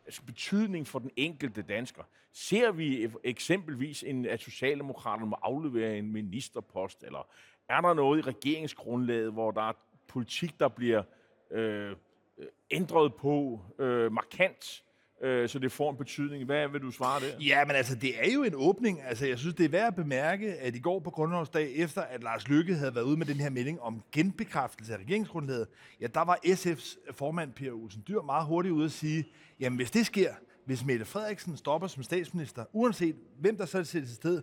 altså 0.04 0.22
betydning 0.22 0.86
for 0.86 0.98
den 0.98 1.10
enkelte 1.16 1.62
dansker? 1.62 2.02
Ser 2.32 2.72
vi 2.72 3.08
eksempelvis, 3.24 4.02
en, 4.02 4.26
at 4.26 4.40
Socialdemokraterne 4.40 5.26
må 5.26 5.36
aflevere 5.42 5.98
en 5.98 6.12
ministerpost, 6.12 7.04
eller 7.04 7.28
er 7.68 7.80
der 7.80 7.94
noget 7.94 8.18
i 8.18 8.22
regeringsgrundlaget, 8.22 9.32
hvor 9.32 9.50
der 9.50 9.68
er 9.68 9.72
politik, 10.08 10.60
der 10.60 10.68
bliver 10.68 10.98
øh, 10.98 11.04
Øh, 11.52 11.96
Øh, 12.42 12.48
ændret 12.70 13.14
på 13.14 13.60
øh, 13.78 14.12
markant, 14.12 14.82
øh, 15.22 15.48
så 15.48 15.58
det 15.58 15.72
får 15.72 15.90
en 15.90 15.96
betydning. 15.96 16.44
Hvad 16.44 16.68
vil 16.68 16.80
du 16.80 16.90
svare 16.90 17.20
der? 17.20 17.26
Ja, 17.40 17.64
men 17.64 17.76
altså, 17.76 17.94
det 17.94 18.26
er 18.26 18.32
jo 18.32 18.42
en 18.42 18.54
åbning. 18.54 19.02
Altså, 19.02 19.26
jeg 19.26 19.38
synes, 19.38 19.54
det 19.54 19.64
er 19.64 19.68
værd 19.68 19.86
at 19.86 19.94
bemærke, 19.94 20.54
at 20.54 20.76
i 20.76 20.78
går 20.78 21.00
på 21.00 21.10
Grundlovsdag, 21.10 21.72
efter 21.76 22.02
at 22.02 22.22
Lars 22.22 22.48
Lykke 22.48 22.74
havde 22.74 22.94
været 22.94 23.04
ude 23.04 23.16
med 23.16 23.26
den 23.26 23.36
her 23.36 23.50
melding 23.50 23.80
om 23.80 24.02
genbekræftelse 24.12 24.92
af 24.92 24.98
regeringsgrundlaget, 24.98 25.68
ja, 26.00 26.06
der 26.06 26.24
var 26.24 26.38
SF's 26.46 27.12
formand, 27.12 27.52
Per 27.52 27.72
Olsen 27.72 28.04
Dyr, 28.08 28.20
meget 28.20 28.46
hurtigt 28.46 28.72
ude 28.72 28.84
at 28.84 28.92
sige, 28.92 29.24
jamen 29.60 29.76
hvis 29.76 29.90
det 29.90 30.06
sker, 30.06 30.34
hvis 30.64 30.84
Mette 30.84 31.04
Frederiksen 31.04 31.56
stopper 31.56 31.88
som 31.88 32.02
statsminister, 32.02 32.64
uanset 32.72 33.16
hvem 33.38 33.56
der 33.56 33.66
så 33.66 33.84
sættes 33.84 34.10
i 34.10 34.14
sted, 34.14 34.42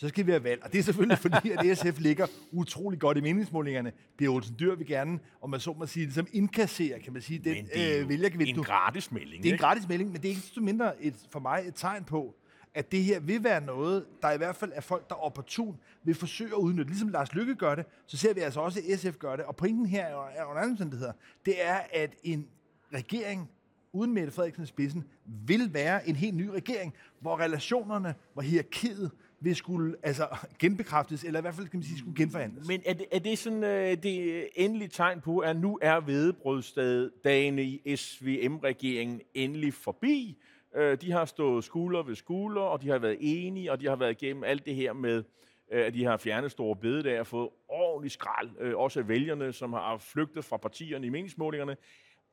så 0.00 0.08
skal 0.08 0.26
vi 0.26 0.30
have 0.30 0.44
valg. 0.44 0.64
Og 0.64 0.72
det 0.72 0.78
er 0.78 0.82
selvfølgelig 0.82 1.18
fordi, 1.28 1.50
at 1.50 1.78
SF 1.78 2.00
ligger 2.00 2.26
utrolig 2.52 3.00
godt 3.00 3.18
i 3.18 3.20
meningsmålingerne. 3.20 3.92
Pia 4.18 4.28
Olsen 4.28 4.56
Dyr 4.60 4.74
vil 4.74 4.86
gerne, 4.86 5.18
om 5.42 5.50
man 5.50 5.60
så 5.60 5.72
må 5.78 5.86
sige, 5.86 6.04
ligesom 6.04 6.26
indkassere, 6.32 7.00
kan 7.00 7.12
man 7.12 7.22
sige, 7.22 7.38
den 7.38 7.56
øh, 7.56 8.08
vælgergevind. 8.08 8.58
en 8.58 8.64
gratis 8.64 9.12
melding. 9.12 9.42
Det 9.42 9.48
er 9.48 9.52
en 9.52 9.58
gratis 9.58 9.88
melding, 9.88 10.12
men 10.12 10.22
det 10.22 10.28
er 10.28 10.30
ikke 10.30 10.40
så 10.40 10.60
mindre 10.60 11.02
et, 11.02 11.14
for 11.32 11.40
mig 11.40 11.64
et 11.66 11.74
tegn 11.76 12.04
på, 12.04 12.34
at 12.74 12.92
det 12.92 13.04
her 13.04 13.20
vil 13.20 13.44
være 13.44 13.60
noget, 13.60 14.06
der 14.22 14.30
i 14.30 14.36
hvert 14.36 14.56
fald 14.56 14.72
er 14.74 14.80
folk, 14.80 15.08
der 15.08 15.14
opportun 15.14 15.76
vil 16.04 16.14
forsøge 16.14 16.50
at 16.50 16.58
udnytte. 16.58 16.90
Ligesom 16.90 17.08
Lars 17.08 17.34
Lykke 17.34 17.54
gør 17.54 17.74
det, 17.74 17.84
så 18.06 18.16
ser 18.16 18.34
vi 18.34 18.40
altså 18.40 18.60
også, 18.60 18.80
at 18.92 19.00
SF 19.00 19.18
gør 19.18 19.36
det. 19.36 19.44
Og 19.44 19.56
pointen 19.56 19.86
her 19.86 20.06
er 20.06 20.44
under 20.44 20.62
anden 20.62 20.70
omstændigheder, 20.70 21.12
det 21.46 21.64
er, 21.66 21.80
at 21.92 22.14
en 22.22 22.46
regering 22.94 23.50
uden 23.92 24.14
Mette 24.14 24.32
Frederiksen 24.32 24.66
spidsen 24.66 25.04
vil 25.46 25.74
være 25.74 26.08
en 26.08 26.16
helt 26.16 26.34
ny 26.34 26.46
regering, 26.46 26.94
hvor 27.20 27.40
relationerne, 27.40 28.14
hvor 28.32 28.42
hierarkiet 28.42 29.10
vil 29.40 29.56
skulle 29.56 29.96
altså, 30.02 30.28
genbekræftes, 30.58 31.24
eller 31.24 31.40
i 31.40 31.42
hvert 31.42 31.54
fald 31.54 31.68
kan 31.68 31.78
man 31.78 31.84
sige, 31.84 31.98
skulle 31.98 32.16
genforhandles. 32.16 32.68
Men 32.68 32.82
er 32.86 32.92
det, 32.92 33.06
er 33.12 33.18
det 33.18 33.38
sådan 33.38 33.64
øh, 33.64 34.02
det 34.02 34.48
endelige 34.54 34.88
tegn 34.88 35.20
på, 35.20 35.38
at 35.38 35.56
nu 35.56 35.78
er 35.82 36.00
vedebrødsdagene 36.00 37.62
i 37.62 37.96
SVM-regeringen 37.96 39.20
endelig 39.34 39.74
forbi? 39.74 40.38
Øh, 40.76 41.00
de 41.00 41.12
har 41.12 41.24
stået 41.24 41.64
skulder 41.64 42.02
ved 42.02 42.14
skulder, 42.14 42.62
og 42.62 42.82
de 42.82 42.88
har 42.88 42.98
været 42.98 43.16
enige, 43.20 43.72
og 43.72 43.80
de 43.80 43.86
har 43.86 43.96
været 43.96 44.22
igennem 44.22 44.44
alt 44.44 44.66
det 44.66 44.74
her 44.74 44.92
med, 44.92 45.24
øh, 45.72 45.86
at 45.86 45.94
de 45.94 46.04
har 46.04 46.16
fjernet 46.16 46.50
store 46.50 46.76
bededag 46.76 47.20
og 47.20 47.26
fået 47.26 47.48
ordentlig 47.68 48.10
skrald, 48.10 48.50
øh, 48.60 48.76
også 48.76 49.00
af 49.00 49.08
vælgerne, 49.08 49.52
som 49.52 49.72
har 49.72 49.98
flygtet 49.98 50.44
fra 50.44 50.56
partierne 50.56 51.06
i 51.06 51.10
meningsmålingerne. 51.10 51.76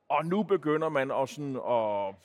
Og 0.10 0.26
nu 0.26 0.44
begynder 0.44 0.90
man 0.90 1.12
også 1.12 1.36
sådan 1.36 1.56
at 1.56 2.16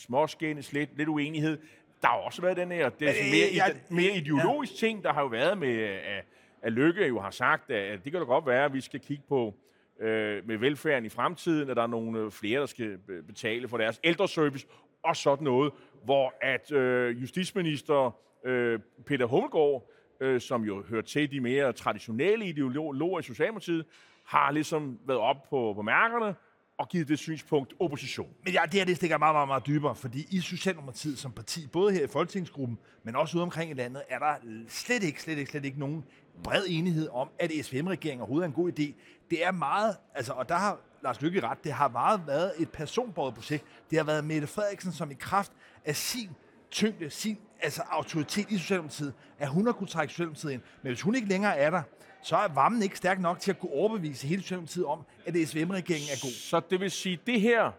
småskændes 0.00 0.72
lidt, 0.72 0.96
lidt 0.96 1.08
uenighed. 1.08 1.58
Der 2.02 2.08
har 2.08 2.16
også 2.16 2.42
været 2.42 2.56
den 2.56 2.70
her, 2.72 2.88
det 2.88 3.08
er 3.08 3.12
mere, 3.32 3.48
Øh, 3.50 3.56
jeg- 3.56 3.76
mere 3.90 4.16
ideologisk 4.16 4.72
ja. 4.82 4.86
ting, 4.86 5.04
der 5.04 5.12
har 5.12 5.20
jo 5.20 5.26
været 5.26 5.58
med, 5.58 5.82
at, 5.82 6.24
at 6.62 6.72
Lykke 6.72 7.06
jo 7.06 7.20
har 7.20 7.30
sagt, 7.30 7.70
at 7.70 8.04
det 8.04 8.12
kan 8.12 8.20
da 8.20 8.26
godt 8.26 8.46
være, 8.46 8.64
at 8.64 8.72
vi 8.74 8.80
skal 8.80 9.00
kigge 9.00 9.22
på 9.28 9.54
øh, 10.00 10.46
med 10.48 10.56
velfærden 10.58 11.04
i 11.04 11.08
fremtiden, 11.08 11.70
at 11.70 11.76
der 11.76 11.82
er 11.82 11.86
nogle 11.86 12.18
øh, 12.20 12.30
flere, 12.30 12.60
der 12.60 12.66
skal 12.66 12.98
be- 12.98 13.22
betale 13.22 13.68
for 13.68 13.76
deres 13.78 14.00
ældreservice 14.04 14.66
og 15.02 15.16
sådan 15.16 15.44
noget, 15.44 15.72
hvor 16.04 16.34
at 16.40 16.72
øh, 16.72 17.22
justitsminister 17.22 18.16
øh, 18.44 18.80
Peter 19.06 19.26
Hummelgaard, 19.26 19.90
øh, 20.20 20.40
som 20.40 20.62
jo 20.64 20.82
hører 20.88 21.02
til 21.02 21.30
de 21.30 21.40
mere 21.40 21.72
traditionelle 21.72 22.46
ideologer 22.46 23.18
i 23.18 23.22
Socialdemokratiet, 23.22 23.86
har 24.24 24.50
ligesom 24.50 24.98
været 25.06 25.20
op 25.20 25.42
på, 25.50 25.72
på 25.76 25.82
mærkerne 25.82 26.34
og 26.78 26.88
givet 26.88 27.08
det 27.08 27.18
synspunkt 27.18 27.74
opposition. 27.80 28.28
Men 28.44 28.52
ja, 28.52 28.62
det 28.64 28.74
her 28.74 28.84
det 28.84 28.96
stikker 28.96 29.18
meget, 29.18 29.34
meget, 29.34 29.48
meget 29.48 29.66
dybere, 29.66 29.94
fordi 29.94 30.26
i 30.30 30.40
Socialdemokratiet 30.40 31.18
som 31.18 31.32
parti, 31.32 31.66
både 31.66 31.92
her 31.92 32.04
i 32.04 32.08
Folketingsgruppen, 32.08 32.78
men 33.02 33.16
også 33.16 33.36
ude 33.36 33.42
omkring 33.42 33.70
i 33.70 33.74
landet, 33.74 34.02
er 34.08 34.18
der 34.18 34.34
slet 34.68 35.02
ikke, 35.02 35.22
slet 35.22 35.38
ikke, 35.38 35.50
slet 35.50 35.64
ikke 35.64 35.78
nogen 35.78 36.04
bred 36.44 36.64
enighed 36.68 37.08
om, 37.12 37.28
at 37.38 37.50
SVM-regeringen 37.62 38.20
overhovedet 38.20 38.44
er 38.44 38.48
en 38.48 38.54
god 38.54 38.72
idé. 38.78 38.92
Det 39.30 39.44
er 39.44 39.50
meget, 39.50 39.96
altså, 40.14 40.32
og 40.32 40.48
der 40.48 40.54
har 40.54 40.78
Lars 41.02 41.20
Lykke 41.20 41.40
ret, 41.40 41.64
det 41.64 41.72
har 41.72 41.88
meget 41.88 42.26
været 42.26 42.52
et 42.58 42.70
personbåret 42.70 43.34
projekt. 43.34 43.64
Det 43.90 43.98
har 43.98 44.04
været 44.04 44.24
Mette 44.24 44.46
Frederiksen, 44.46 44.92
som 44.92 45.10
i 45.10 45.14
kraft 45.14 45.52
af 45.84 45.96
sin 45.96 46.30
tyngde, 46.70 47.10
sin 47.10 47.38
altså 47.60 47.82
autoritet 47.90 48.50
i 48.50 48.58
Socialdemokratiet, 48.58 49.14
at 49.38 49.48
hun 49.48 49.66
har 49.66 49.72
kunne 49.72 49.86
trække 49.86 50.12
Socialdemokratiet 50.12 50.52
ind. 50.52 50.62
Men 50.82 50.90
hvis 50.90 51.02
hun 51.02 51.14
ikke 51.14 51.28
længere 51.28 51.56
er 51.56 51.70
der, 51.70 51.82
så 52.26 52.36
er 52.36 52.48
varmen 52.48 52.82
ikke 52.82 52.96
stærk 52.96 53.20
nok 53.20 53.40
til 53.40 53.50
at 53.50 53.58
kunne 53.58 53.72
overbevise 53.72 54.26
hele 54.26 54.42
Socialdemokratiet 54.42 54.86
om, 54.86 55.04
at 55.26 55.34
SVM-regeringen 55.48 56.08
er 56.12 56.20
god. 56.22 56.30
Så 56.30 56.60
det 56.70 56.80
vil 56.80 56.90
sige, 56.90 57.18
det 57.26 57.40
her 57.40 57.72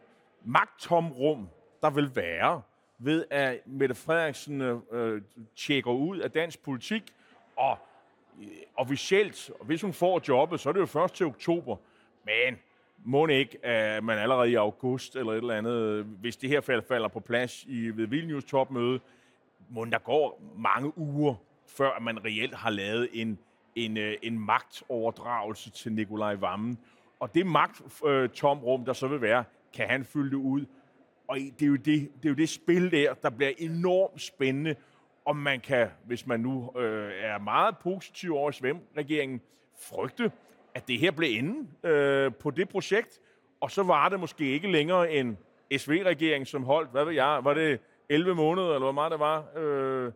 magttomrum, 0.46 1.50
der 1.82 1.90
vil 1.90 2.16
være, 2.16 2.62
ved 3.00 3.26
at 3.30 3.60
Mette 3.66 3.96
Frederiksen 3.96 4.62
øh, 4.62 4.80
øh, 4.92 5.22
tjekker 5.56 5.92
ud 5.92 6.18
af 6.18 6.32
dansk 6.32 6.64
politik, 6.64 7.04
og 7.56 7.78
øh, 8.42 8.48
officielt, 8.76 9.52
og 9.60 9.66
hvis 9.66 9.82
hun 9.82 9.94
får 9.94 10.22
jobbet, 10.28 10.60
så 10.60 10.70
er 10.70 10.74
det 10.74 10.80
jo 10.80 10.86
først 10.86 11.16
til 11.16 11.26
oktober. 11.26 11.76
Men 12.26 12.60
må 13.06 13.28
ikke, 13.28 13.66
at 13.66 14.04
man 14.04 14.18
allerede 14.18 14.52
i 14.52 14.56
august 14.56 15.16
eller 15.16 15.32
et 15.32 15.38
eller 15.38 15.58
andet, 15.58 16.04
hvis 16.04 16.38
det 16.38 16.50
her 16.50 16.62
fald 16.62 16.82
falder 16.88 17.08
på 17.08 17.20
plads 17.20 17.64
i, 17.64 17.90
ved 17.90 18.08
Vilnius 18.08 18.44
topmøde, 18.44 19.00
må 19.70 19.86
der 19.86 20.00
går 20.00 20.42
mange 20.58 20.98
uger, 20.98 21.36
før 21.68 21.92
at 21.92 22.04
man 22.04 22.26
reelt 22.26 22.56
har 22.56 22.70
lavet 22.70 23.10
en, 23.14 23.40
en, 23.78 23.98
øh, 23.98 24.16
en 24.22 24.40
magtoverdragelse 24.40 25.70
til 25.70 25.92
Nikolaj 25.92 26.36
Vammen. 26.36 26.80
Og 27.20 27.34
det 27.34 27.46
magttomrum, 27.46 28.82
øh, 28.82 28.88
der 28.88 28.94
så 28.94 29.08
vil 29.08 29.22
være, 29.22 29.44
kan 29.74 29.88
han 29.90 30.06
fylde 30.06 30.30
det 30.30 30.36
ud. 30.36 30.66
Og 31.28 31.38
det 31.38 31.62
er, 31.62 31.68
jo 31.68 31.76
det, 31.76 31.86
det 31.86 32.26
er 32.26 32.30
jo 32.30 32.36
det 32.36 32.50
spil 32.50 32.92
der, 32.92 33.14
der 33.14 33.30
bliver 33.30 33.52
enormt 33.58 34.22
spændende, 34.22 34.76
om 35.26 35.36
man 35.36 35.60
kan, 35.60 35.88
hvis 36.06 36.28
man 36.28 36.40
nu 36.40 36.72
øh, 36.78 37.12
er 37.22 37.40
meget 37.40 37.78
positiv 37.78 38.36
over 38.36 38.52
Svend-regeringen, 38.52 39.42
frygte, 39.82 40.32
at 40.76 40.88
det 40.88 41.00
her 41.00 41.12
blev 41.12 41.38
enden 41.38 41.70
øh, 41.84 42.34
på 42.34 42.52
det 42.52 42.70
projekt, 42.70 43.20
og 43.62 43.72
så 43.72 43.84
var 43.84 44.10
det 44.10 44.20
måske 44.20 44.46
ikke 44.46 44.72
længere 44.72 45.12
en 45.12 45.38
SV-regering, 45.78 46.48
som 46.48 46.64
holdt, 46.64 46.92
hvad 46.92 47.06
ved 47.06 47.14
jeg, 47.14 47.40
var 47.44 47.54
det 47.54 47.80
11 48.10 48.36
måneder, 48.36 48.68
eller 48.68 48.80
hvor 48.80 48.92
meget 48.92 49.12
det 49.12 49.20
var, 49.20 49.58
øh, 49.58 50.12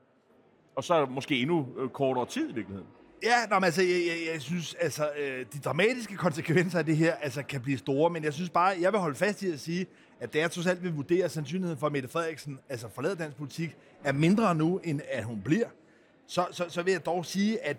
og 0.75 0.83
så 0.83 1.05
måske 1.05 1.41
endnu 1.41 1.67
øh, 1.77 1.89
kortere 1.89 2.25
tid 2.25 2.49
i 2.49 2.53
virkeligheden. 2.53 2.87
Ja, 3.23 3.45
nå, 3.49 3.55
men 3.55 3.63
altså, 3.63 3.81
jeg, 3.81 4.03
jeg, 4.07 4.33
jeg 4.33 4.41
synes, 4.41 4.73
altså, 4.73 5.11
øh, 5.19 5.45
de 5.53 5.59
dramatiske 5.59 6.15
konsekvenser 6.15 6.79
af 6.79 6.85
det 6.85 6.97
her 6.97 7.15
altså, 7.15 7.43
kan 7.43 7.61
blive 7.61 7.77
store, 7.77 8.09
men 8.09 8.23
jeg 8.23 8.33
synes 8.33 8.49
bare, 8.49 8.75
jeg 8.81 8.91
vil 8.91 8.99
holde 8.99 9.15
fast 9.15 9.41
i 9.41 9.51
at 9.51 9.59
sige, 9.59 9.85
at 10.19 10.33
det 10.33 10.41
er 10.41 10.47
trods 10.47 10.67
alt 10.67 10.83
vil 10.83 10.93
vurdere 10.93 11.29
sandsynligheden 11.29 11.79
for, 11.79 11.87
at 11.87 11.93
Mette 11.93 12.09
Frederiksen 12.09 12.59
altså 12.69 12.87
forlader 12.95 13.15
dansk 13.15 13.37
politik, 13.37 13.77
er 14.03 14.11
mindre 14.11 14.55
nu, 14.55 14.77
end 14.83 15.01
at 15.09 15.23
hun 15.23 15.41
bliver. 15.41 15.67
Så, 16.27 16.47
så, 16.51 16.65
så 16.69 16.81
vil 16.81 16.91
jeg 16.91 17.05
dog 17.05 17.25
sige, 17.25 17.65
at 17.65 17.77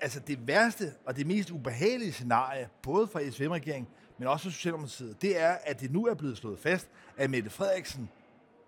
altså, 0.00 0.20
det 0.26 0.46
værste 0.46 0.92
og 1.06 1.16
det 1.16 1.26
mest 1.26 1.50
ubehagelige 1.50 2.12
scenarie, 2.12 2.68
både 2.82 3.06
for 3.06 3.20
SVM-regeringen, 3.30 3.88
men 4.18 4.28
også 4.28 4.44
for 4.44 4.50
Socialdemokratiet, 4.50 5.22
det 5.22 5.40
er, 5.40 5.56
at 5.64 5.80
det 5.80 5.92
nu 5.92 6.06
er 6.06 6.14
blevet 6.14 6.36
slået 6.36 6.58
fast, 6.58 6.88
at 7.16 7.30
Mette 7.30 7.50
Frederiksen 7.50 8.08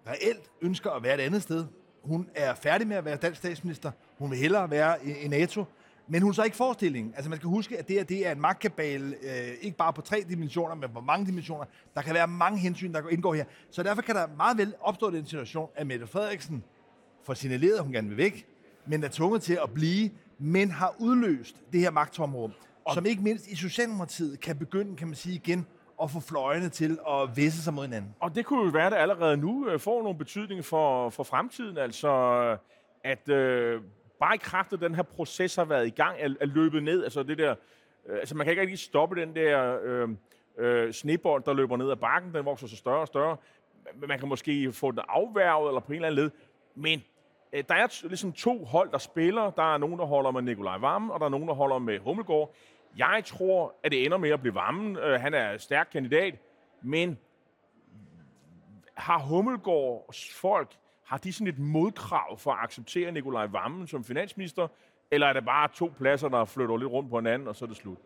reelt 0.07 0.51
ønsker 0.61 0.91
at 0.91 1.03
være 1.03 1.15
et 1.15 1.21
andet 1.21 1.43
sted. 1.43 1.65
Hun 2.03 2.29
er 2.35 2.55
færdig 2.55 2.87
med 2.87 2.97
at 2.97 3.05
være 3.05 3.17
dansk 3.17 3.39
statsminister. 3.39 3.91
Hun 4.19 4.31
vil 4.31 4.39
hellere 4.39 4.71
være 4.71 5.07
i, 5.07 5.13
i 5.13 5.29
NATO. 5.29 5.65
Men 6.13 6.23
hun 6.23 6.35
så 6.35 6.43
ikke 6.43 6.57
forestillingen. 6.57 7.13
Altså 7.15 7.31
man 7.31 7.39
skal 7.39 7.49
huske, 7.49 7.79
at 7.79 7.89
det 7.89 7.97
her 7.97 8.05
det 8.05 8.27
er 8.27 8.33
en 8.33 8.41
magtkabale, 8.41 9.17
øh, 9.23 9.55
ikke 9.61 9.77
bare 9.77 9.93
på 9.93 10.01
tre 10.01 10.25
dimensioner, 10.29 10.75
men 10.75 10.91
på 10.91 11.01
mange 11.01 11.27
dimensioner. 11.27 11.65
Der 11.95 12.03
kan 12.03 12.15
være 12.15 12.29
mange 12.29 12.59
hensyn, 12.59 12.93
der 12.93 13.09
indgår 13.09 13.35
her. 13.35 13.45
Så 13.71 13.83
derfor 13.83 14.03
kan 14.03 14.15
der 14.15 14.27
meget 14.37 14.59
vel 14.59 14.75
opstå 14.81 15.11
den 15.11 15.27
situation, 15.27 15.69
at 15.75 15.87
Mette 15.87 16.07
Frederiksen 16.07 16.65
får 17.23 17.35
signaleret, 17.35 17.77
at 17.77 17.83
hun 17.83 17.93
gerne 17.93 18.09
vil 18.09 18.17
væk, 18.17 18.47
men 18.87 19.05
er 19.05 19.09
tvunget 19.09 19.43
til 19.43 19.59
at 19.63 19.71
blive, 19.75 20.11
men 20.39 20.71
har 20.71 20.95
udløst 20.99 21.57
det 21.73 21.81
her 21.81 21.91
magtområde, 21.91 22.53
som 22.95 23.07
ikke 23.07 23.23
mindst 23.23 23.47
i 23.47 23.57
Socialdemokratiet 23.57 24.41
kan 24.41 24.57
begynde, 24.57 24.97
kan 24.97 25.07
man 25.09 25.17
sige 25.17 25.35
igen, 25.35 25.67
at 26.03 26.11
få 26.11 26.21
fløjene 26.21 26.69
til 26.69 26.99
at 27.09 27.37
væsse 27.37 27.63
sig 27.63 27.75
mod 27.75 27.85
hinanden. 27.85 28.15
Og 28.21 28.35
det 28.35 28.47
kunne 28.47 28.65
jo 28.65 28.71
være, 28.71 28.87
at 28.87 28.93
det 28.93 28.99
allerede 28.99 29.37
nu 29.37 29.69
øh, 29.69 29.81
får 29.81 30.03
nogle 30.03 30.19
betydning 30.19 30.65
for, 30.65 31.11
for 31.11 31.23
fremtiden. 31.23 31.79
Altså, 31.79 32.11
at 33.05 33.29
øh, 33.29 33.81
bare 34.21 34.35
i 34.35 34.39
kraft 34.39 34.73
af 34.73 34.79
den 34.79 34.95
her 34.95 35.03
proces 35.03 35.57
har 35.57 35.65
været 35.65 35.87
i 35.87 35.91
gang, 35.91 36.17
er, 36.19 36.35
er 36.41 36.47
løbet 36.47 36.83
ned. 36.83 37.05
Altså, 37.05 37.23
det 37.23 37.39
der, 37.39 37.55
øh, 38.07 38.19
altså, 38.19 38.37
man 38.37 38.45
kan 38.45 38.53
ikke 38.53 38.63
rigtig 38.63 38.79
stoppe 38.79 39.21
den 39.21 39.35
der 39.35 39.79
øh, 39.83 40.09
øh, 40.59 40.93
snebold, 40.93 41.43
der 41.45 41.53
løber 41.53 41.77
ned 41.77 41.91
ad 41.91 41.97
bakken. 41.97 42.35
Den 42.35 42.45
vokser 42.45 42.67
så 42.67 42.77
større 42.77 43.01
og 43.01 43.07
større. 43.07 43.37
Man 44.09 44.19
kan 44.19 44.29
måske 44.29 44.73
få 44.73 44.91
den 44.91 45.01
afværget 45.09 45.69
eller 45.69 45.81
på 45.81 45.93
en 45.93 45.97
eller 45.97 46.09
anden 46.09 46.25
led. 46.25 46.31
Men 46.75 47.03
øh, 47.53 47.65
der 47.69 47.75
er 47.75 47.87
t- 47.87 48.09
ligesom 48.09 48.33
to 48.33 48.65
hold, 48.65 48.91
der 48.91 48.99
spiller. 48.99 49.51
Der 49.51 49.75
er 49.75 49.79
nogen, 49.79 49.99
der 49.99 50.05
holder 50.05 50.31
med 50.31 50.43
Nikolaj 50.43 50.79
Vammen, 50.79 51.11
og 51.11 51.21
der 51.21 51.27
er 51.27 51.31
nogen, 51.31 51.49
der 51.49 51.55
holder 51.55 51.79
med 51.79 51.99
Hummelgaard. 51.99 52.55
Jeg 52.97 53.23
tror, 53.27 53.75
at 53.83 53.93
det 53.93 54.05
ender 54.05 54.19
med 54.19 54.31
at 54.31 54.41
blive 54.41 54.55
Vammen. 54.55 54.97
Øh, 54.97 55.21
han 55.21 55.35
er 55.35 55.59
stærk 55.59 55.89
kandidat, 55.93 56.35
men 56.83 57.19
har 58.95 59.19
Hummelgaards 59.19 60.35
folk, 60.35 60.71
har 61.11 61.19
de 61.19 61.33
sådan 61.33 61.47
et 61.47 61.59
modkrav 61.59 62.39
for 62.39 62.53
at 62.53 62.59
acceptere 62.63 63.13
Nikolaj 63.13 63.47
Vammen 63.47 63.87
som 63.87 64.05
finansminister, 64.05 64.69
eller 65.11 65.27
er 65.27 65.33
det 65.33 65.45
bare 65.45 65.69
to 65.75 65.93
pladser, 65.99 66.29
der 66.29 66.45
flytter 66.45 66.77
lidt 66.77 66.91
rundt 66.91 67.11
på 67.11 67.19
hinanden, 67.19 67.49
og 67.49 67.57
så 67.57 67.65
er 67.65 67.67
det 67.67 67.77
slut? 67.77 67.99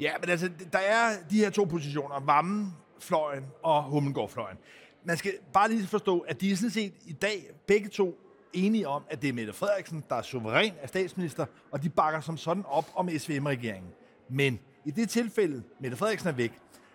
Ja, 0.00 0.12
men 0.20 0.30
altså, 0.30 0.50
der 0.72 0.78
er 0.78 1.08
de 1.30 1.38
her 1.38 1.50
to 1.50 1.64
positioner, 1.64 2.20
Vammen-fløjen 2.20 3.44
og 3.62 3.82
Hummelgaard-fløjen. 3.82 4.58
Man 5.04 5.16
skal 5.16 5.32
bare 5.52 5.68
lige 5.70 5.86
forstå, 5.86 6.18
at 6.18 6.40
de 6.40 6.50
er 6.50 6.56
sådan 6.56 6.70
set 6.70 6.92
i 7.06 7.12
dag 7.12 7.50
begge 7.66 7.88
to 7.88 8.18
enige 8.52 8.88
om, 8.88 9.02
at 9.10 9.22
det 9.22 9.28
er 9.28 9.32
Mette 9.32 9.52
Frederiksen, 9.52 10.04
der 10.08 10.16
er 10.16 10.22
suveræn 10.22 10.72
af 10.82 10.88
statsminister, 10.88 11.46
og 11.70 11.82
de 11.82 11.88
bakker 11.88 12.20
som 12.20 12.36
sådan 12.36 12.64
op 12.68 12.86
om 12.94 13.08
SVM-regeringen. 13.18 13.90
Men 14.28 14.60
i 14.84 14.90
det 14.90 15.08
tilfælde, 15.08 15.62
Mette 15.80 15.96
Frederiksen 15.96 16.28
er 16.28 16.32
væk, 16.32 16.52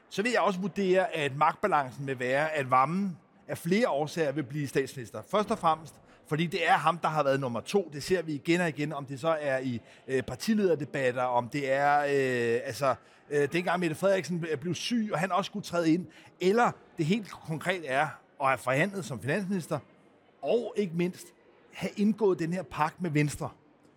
så 0.09 0.21
vil 0.21 0.31
jeg 0.31 0.41
også 0.41 0.59
vurdere, 0.59 1.15
at 1.15 1.35
magtbalancen 1.35 2.07
vil 2.07 2.19
være, 2.19 2.51
at 2.51 2.71
Vammen 2.71 3.17
af 3.49 3.57
flere 3.57 3.89
årsager 3.89 4.31
vil 4.31 4.43
blive 4.43 4.67
statsminister. 4.67 5.21
Først 5.31 5.51
og 5.51 5.59
fremmest, 5.59 5.95
fordi 6.27 6.45
det 6.47 6.67
er 6.67 6.73
ham, 6.73 6.97
der 6.97 7.07
har 7.07 7.23
været 7.23 7.39
nummer 7.39 7.59
to. 7.59 7.89
Det 7.93 8.03
ser 8.03 8.21
vi 8.21 8.33
igen 8.33 8.61
og 8.61 8.69
igen, 8.69 8.93
om 8.93 9.05
det 9.05 9.19
så 9.19 9.37
er 9.41 9.59
i 9.59 9.81
øh, 10.07 10.23
partilederdebatter, 10.23 11.23
om 11.23 11.49
det 11.49 11.71
er, 11.71 11.99
øh, 11.99 12.61
altså, 12.65 12.95
øh, 13.29 13.51
dengang 13.53 13.79
Mette 13.79 13.95
Frederiksen 13.95 14.45
blev 14.61 14.75
syg, 14.75 15.09
og 15.13 15.19
han 15.19 15.31
også 15.31 15.49
skulle 15.49 15.65
træde 15.65 15.93
ind, 15.93 16.05
eller 16.39 16.71
det 16.97 17.05
helt 17.05 17.31
konkret 17.31 17.91
er 17.91 18.07
at 18.41 18.47
have 18.47 18.57
forhandlet 18.57 19.05
som 19.05 19.21
finansminister, 19.21 19.79
og 20.41 20.73
ikke 20.77 20.93
mindst 20.95 21.27
have 21.73 21.91
indgået 21.97 22.39
den 22.39 22.53
her 22.53 22.63
pagt 22.63 23.01
med 23.01 23.09
Venstre, 23.09 23.49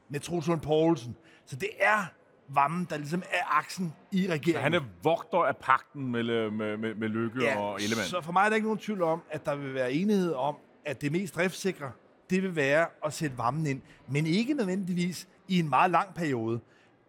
med 0.09 0.21
Troels 0.21 0.51
Poulsen. 0.63 1.17
Så 1.47 1.57
det 1.57 1.71
er 1.81 2.07
Vammen, 2.49 2.87
der 2.91 2.97
ligesom 2.97 3.23
er 3.31 3.59
aksen 3.59 3.95
i 4.13 4.27
regeringen. 4.31 4.63
Han 4.63 4.75
er 4.75 4.81
vogter 5.03 5.39
af 5.39 5.57
pakten 5.57 6.13
med, 6.13 6.51
med, 6.51 6.77
med, 6.77 6.95
med 6.95 7.09
Lykke 7.09 7.59
og 7.59 7.83
Ellemann. 7.83 8.09
Så 8.09 8.21
for 8.21 8.33
mig 8.33 8.45
er 8.45 8.49
der 8.49 8.57
ikke 8.57 8.67
nogen 8.67 8.79
tvivl 8.79 9.03
om, 9.03 9.23
at 9.31 9.47
der 9.47 9.57
vil 9.57 9.75
være 9.75 9.93
enighed 9.93 10.33
om, 10.33 10.57
at 10.85 11.01
det 11.01 11.13
mest 11.13 11.35
driftsikre, 11.35 11.91
det 12.31 12.43
vil 12.43 12.57
være 12.57 12.87
at 13.05 13.13
sætte 13.13 13.39
varmen 13.39 13.67
ind. 13.67 13.83
Men 14.09 14.27
ikke 14.27 14.55
nødvendigvis 14.55 15.29
i 15.49 15.59
en 15.59 15.69
meget 15.69 15.91
lang 15.91 16.15
periode. 16.15 16.61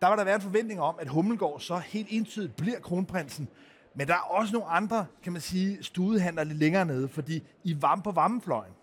Der 0.02 0.10
vil 0.10 0.18
der 0.18 0.24
være 0.24 0.36
en 0.36 0.42
forventning 0.42 0.82
om, 0.82 0.96
at 1.00 1.08
Hummelgaard 1.08 1.60
så 1.60 1.78
helt 1.78 2.08
entydigt 2.10 2.56
bliver 2.56 2.80
kronprinsen. 2.80 3.48
Men 3.96 4.08
der 4.08 4.14
er 4.14 4.20
også 4.20 4.54
nogle 4.54 4.68
andre, 4.70 5.06
kan 5.24 5.32
man 5.34 5.42
sige, 5.42 5.84
studehandler 5.84 6.44
lidt 6.44 6.58
længere 6.58 6.86
nede, 6.86 7.08
fordi 7.08 7.44
I 7.64 7.82
varme 7.82 8.04
på 8.04 8.12
varmefløjen. 8.12 8.74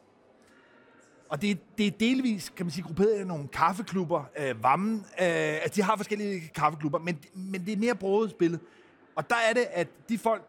Og 1.30 1.42
det, 1.42 1.78
det 1.78 1.86
er 1.86 1.90
delvis, 1.90 2.48
kan 2.48 2.66
man 2.66 2.70
sige, 2.70 2.84
grupperet 2.84 3.20
i 3.20 3.24
nogle 3.24 3.48
kaffeklubber. 3.48 4.24
Øh, 4.38 4.62
Vammen, 4.62 4.96
øh, 4.96 5.26
altså 5.62 5.72
de 5.76 5.82
har 5.82 5.96
forskellige 5.96 6.40
kaffeklubber, 6.54 6.98
men, 6.98 7.18
men 7.34 7.66
det 7.66 7.72
er 7.72 7.76
mere 7.76 7.94
broget 7.94 8.30
spillet. 8.30 8.60
Og 9.16 9.30
der 9.30 9.36
er 9.50 9.52
det, 9.52 9.66
at 9.72 9.88
de 10.08 10.18
folk, 10.18 10.42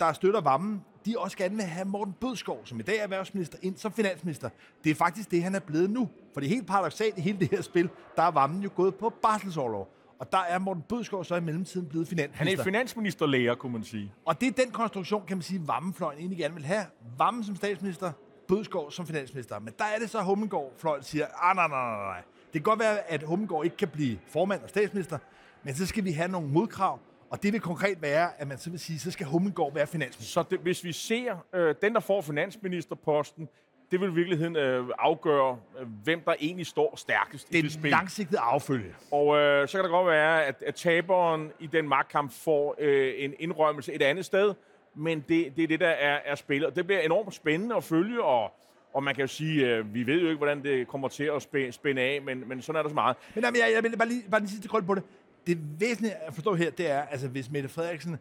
der 0.00 0.12
støtter 0.12 0.40
Vammen, 0.40 0.84
de 1.06 1.14
også 1.18 1.36
gerne 1.36 1.56
vil 1.56 1.64
have 1.64 1.84
Morten 1.84 2.14
Bødskov, 2.20 2.60
som 2.64 2.80
i 2.80 2.82
dag 2.82 2.98
er 2.98 3.02
erhvervsminister, 3.02 3.58
ind 3.62 3.76
som 3.76 3.92
finansminister. 3.92 4.48
Det 4.84 4.90
er 4.90 4.94
faktisk 4.94 5.30
det, 5.30 5.42
han 5.42 5.54
er 5.54 5.60
blevet 5.60 5.90
nu. 5.90 6.08
For 6.32 6.40
det 6.40 6.46
er 6.46 6.54
helt 6.54 6.66
paradoxalt 6.66 7.18
i 7.18 7.20
hele 7.20 7.38
det 7.38 7.50
her 7.50 7.62
spil, 7.62 7.88
der 8.16 8.22
er 8.22 8.30
Vammen 8.30 8.62
jo 8.62 8.70
gået 8.76 8.94
på 8.94 9.12
barselsårlov. 9.22 9.94
Og 10.18 10.32
der 10.32 10.38
er 10.38 10.58
Morten 10.58 10.82
Bødskov 10.88 11.24
så 11.24 11.36
i 11.36 11.40
mellemtiden 11.40 11.86
blevet 11.86 12.08
finansminister. 12.08 12.44
Han 12.50 12.60
er 12.60 12.64
finansministerlæger, 12.64 13.54
kunne 13.54 13.72
man 13.72 13.84
sige. 13.84 14.12
Og 14.24 14.40
det 14.40 14.48
er 14.48 14.64
den 14.64 14.70
konstruktion, 14.72 15.26
kan 15.26 15.36
man 15.36 15.42
sige, 15.42 15.68
Vammenfløjen 15.68 16.18
egentlig 16.18 16.38
gerne 16.38 16.54
vil 16.54 16.64
have. 16.64 16.84
Vammen 17.18 17.44
som 17.44 17.56
statsminister, 17.56 18.12
Bødskov 18.48 18.90
som 18.90 19.06
finansminister. 19.06 19.58
Men 19.58 19.74
der 19.78 19.84
er 19.84 19.98
det 19.98 20.10
så, 20.10 20.18
at 20.18 20.24
Hummengård 20.24 20.72
fløjen 20.76 21.02
siger, 21.02 21.26
ah, 21.42 21.56
nej, 21.56 21.68
nej, 21.68 21.96
nej, 21.96 22.04
nej. 22.04 22.22
Det 22.44 22.52
kan 22.52 22.62
godt 22.62 22.78
være, 22.80 23.10
at 23.10 23.22
Hummengård 23.22 23.64
ikke 23.64 23.76
kan 23.76 23.88
blive 23.88 24.18
formand 24.26 24.62
og 24.62 24.68
statsminister, 24.68 25.18
men 25.62 25.74
så 25.74 25.86
skal 25.86 26.04
vi 26.04 26.12
have 26.12 26.28
nogle 26.28 26.48
modkrav, 26.48 27.00
og 27.30 27.42
det 27.42 27.52
vil 27.52 27.60
konkret 27.60 28.02
være, 28.02 28.40
at 28.40 28.48
man 28.48 28.58
så 28.58 28.70
vil 28.70 28.80
sige, 28.80 28.98
så 28.98 29.10
skal 29.10 29.26
Hummengård 29.26 29.74
være 29.74 29.86
finansminister. 29.86 30.32
Så 30.32 30.48
det, 30.50 30.58
hvis 30.58 30.84
vi 30.84 30.92
ser 30.92 31.46
øh, 31.54 31.74
den, 31.82 31.94
der 31.94 32.00
får 32.00 32.20
finansministerposten, 32.20 33.48
det 33.90 34.00
vil 34.00 34.08
i 34.08 34.12
virkeligheden 34.12 34.56
øh, 34.56 34.88
afgøre, 34.98 35.58
øh, 35.80 35.86
hvem 36.04 36.20
der 36.20 36.34
egentlig 36.40 36.66
står 36.66 36.96
stærkest 36.96 37.48
det 37.48 37.58
i 37.58 37.62
det 37.62 37.72
spil. 37.72 37.90
langsigtet 37.90 38.36
affølge. 38.36 38.94
Og 39.10 39.36
øh, 39.36 39.68
så 39.68 39.78
kan 39.78 39.84
det 39.84 39.90
godt 39.90 40.06
være, 40.06 40.44
at, 40.44 40.62
at 40.66 40.74
taberen 40.74 41.52
i 41.60 41.66
den 41.66 41.88
magtkamp 41.88 42.32
får 42.32 42.74
øh, 42.78 43.14
en 43.16 43.34
indrømmelse 43.38 43.92
et 43.92 44.02
andet 44.02 44.24
sted, 44.24 44.54
men 44.98 45.24
det, 45.28 45.56
det 45.56 45.62
er 45.62 45.68
det, 45.68 45.80
der 45.80 45.88
er, 45.88 46.18
er 46.24 46.34
spillet. 46.34 46.76
Det 46.76 46.86
bliver 46.86 47.00
enormt 47.00 47.34
spændende 47.34 47.76
at 47.76 47.84
følge, 47.84 48.22
og, 48.22 48.52
og 48.94 49.02
man 49.02 49.14
kan 49.14 49.22
jo 49.22 49.28
sige, 49.28 49.66
øh, 49.66 49.94
vi 49.94 50.06
ved 50.06 50.20
jo 50.20 50.26
ikke, 50.26 50.36
hvordan 50.36 50.62
det 50.62 50.88
kommer 50.88 51.08
til 51.08 51.24
at 51.24 51.42
spænde, 51.42 51.72
spænde 51.72 52.02
af, 52.02 52.22
men, 52.22 52.48
men 52.48 52.62
sådan 52.62 52.78
er 52.78 52.82
der 52.82 52.88
så 52.88 52.94
meget. 52.94 53.16
Men 53.34 53.44
jamen, 53.44 53.60
jeg, 53.60 53.72
jeg 53.74 53.82
vil 53.82 53.98
bare 53.98 54.08
lige, 54.08 54.22
bare 54.30 54.40
lige 54.40 54.50
sidste 54.50 54.68
krøl 54.68 54.82
på 54.82 54.94
det. 54.94 55.02
Det 55.46 55.58
væsentlige 55.80 56.14
at 56.14 56.34
forstå 56.34 56.54
her, 56.54 56.70
det 56.70 56.90
er, 56.90 57.02
altså 57.02 57.28
hvis 57.28 57.50
Mette 57.50 57.68
Frederiksen 57.68 58.16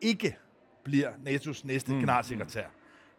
ikke 0.00 0.36
bliver 0.84 1.10
NATO's 1.10 1.60
næste 1.64 1.92
mm. 1.92 1.98
generalsekretær, 2.00 2.64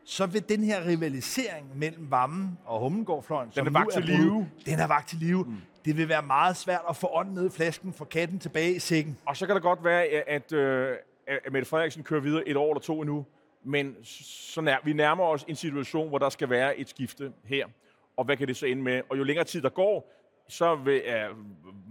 så 0.04 0.26
vil 0.26 0.50
den 0.50 0.64
her 0.64 0.86
rivalisering 0.88 1.78
mellem 1.78 2.12
Vammen 2.12 2.58
og 2.66 2.80
Hummengårdfløjen, 2.80 3.52
som 3.52 3.68
er 3.68 3.70
nu 3.70 3.80
vakt 3.80 3.94
til 3.94 4.04
live. 4.04 4.50
den 4.66 4.80
er 4.80 4.88
vagt 4.88 5.10
til 5.10 5.18
live. 5.18 5.44
Mm. 5.44 5.56
Det 5.86 5.98
vil 5.98 6.10
være 6.10 6.22
meget 6.22 6.58
svært 6.58 6.82
at 6.90 6.96
få 6.96 7.10
ånden 7.14 7.34
ned 7.34 7.46
i 7.46 7.50
flasken, 7.50 7.94
få 7.94 8.06
katten 8.06 8.40
tilbage 8.40 8.76
i 8.76 8.80
sækken. 8.80 9.18
Og 9.26 9.38
så 9.38 9.46
kan 9.46 9.56
det 9.56 9.64
godt 9.64 9.84
være, 9.84 10.04
at, 10.28 10.54
øh, 10.54 10.96
at 11.28 11.52
Mette 11.54 11.70
Frederiksen 11.70 12.04
kører 12.04 12.22
videre 12.22 12.48
et 12.48 12.58
år 12.58 12.72
eller 12.72 12.82
to 12.82 13.02
endnu, 13.02 13.26
men 13.64 13.96
så 14.04 14.62
nær, 14.62 14.78
vi 14.84 14.94
nærmer 14.94 15.24
os 15.24 15.46
en 15.48 15.56
situation, 15.56 16.10
hvor 16.10 16.18
der 16.18 16.30
skal 16.30 16.50
være 16.50 16.78
et 16.78 16.90
skifte 16.90 17.34
her. 17.44 17.68
Og 18.18 18.26
hvad 18.26 18.38
kan 18.38 18.48
det 18.48 18.58
så 18.58 18.66
ende 18.66 18.84
med? 18.84 19.02
Og 19.10 19.18
jo 19.18 19.24
længere 19.24 19.46
tid 19.46 19.62
der 19.62 19.70
går, 19.70 20.14
så 20.50 20.76
vil 20.76 21.02
uh, 21.32 21.38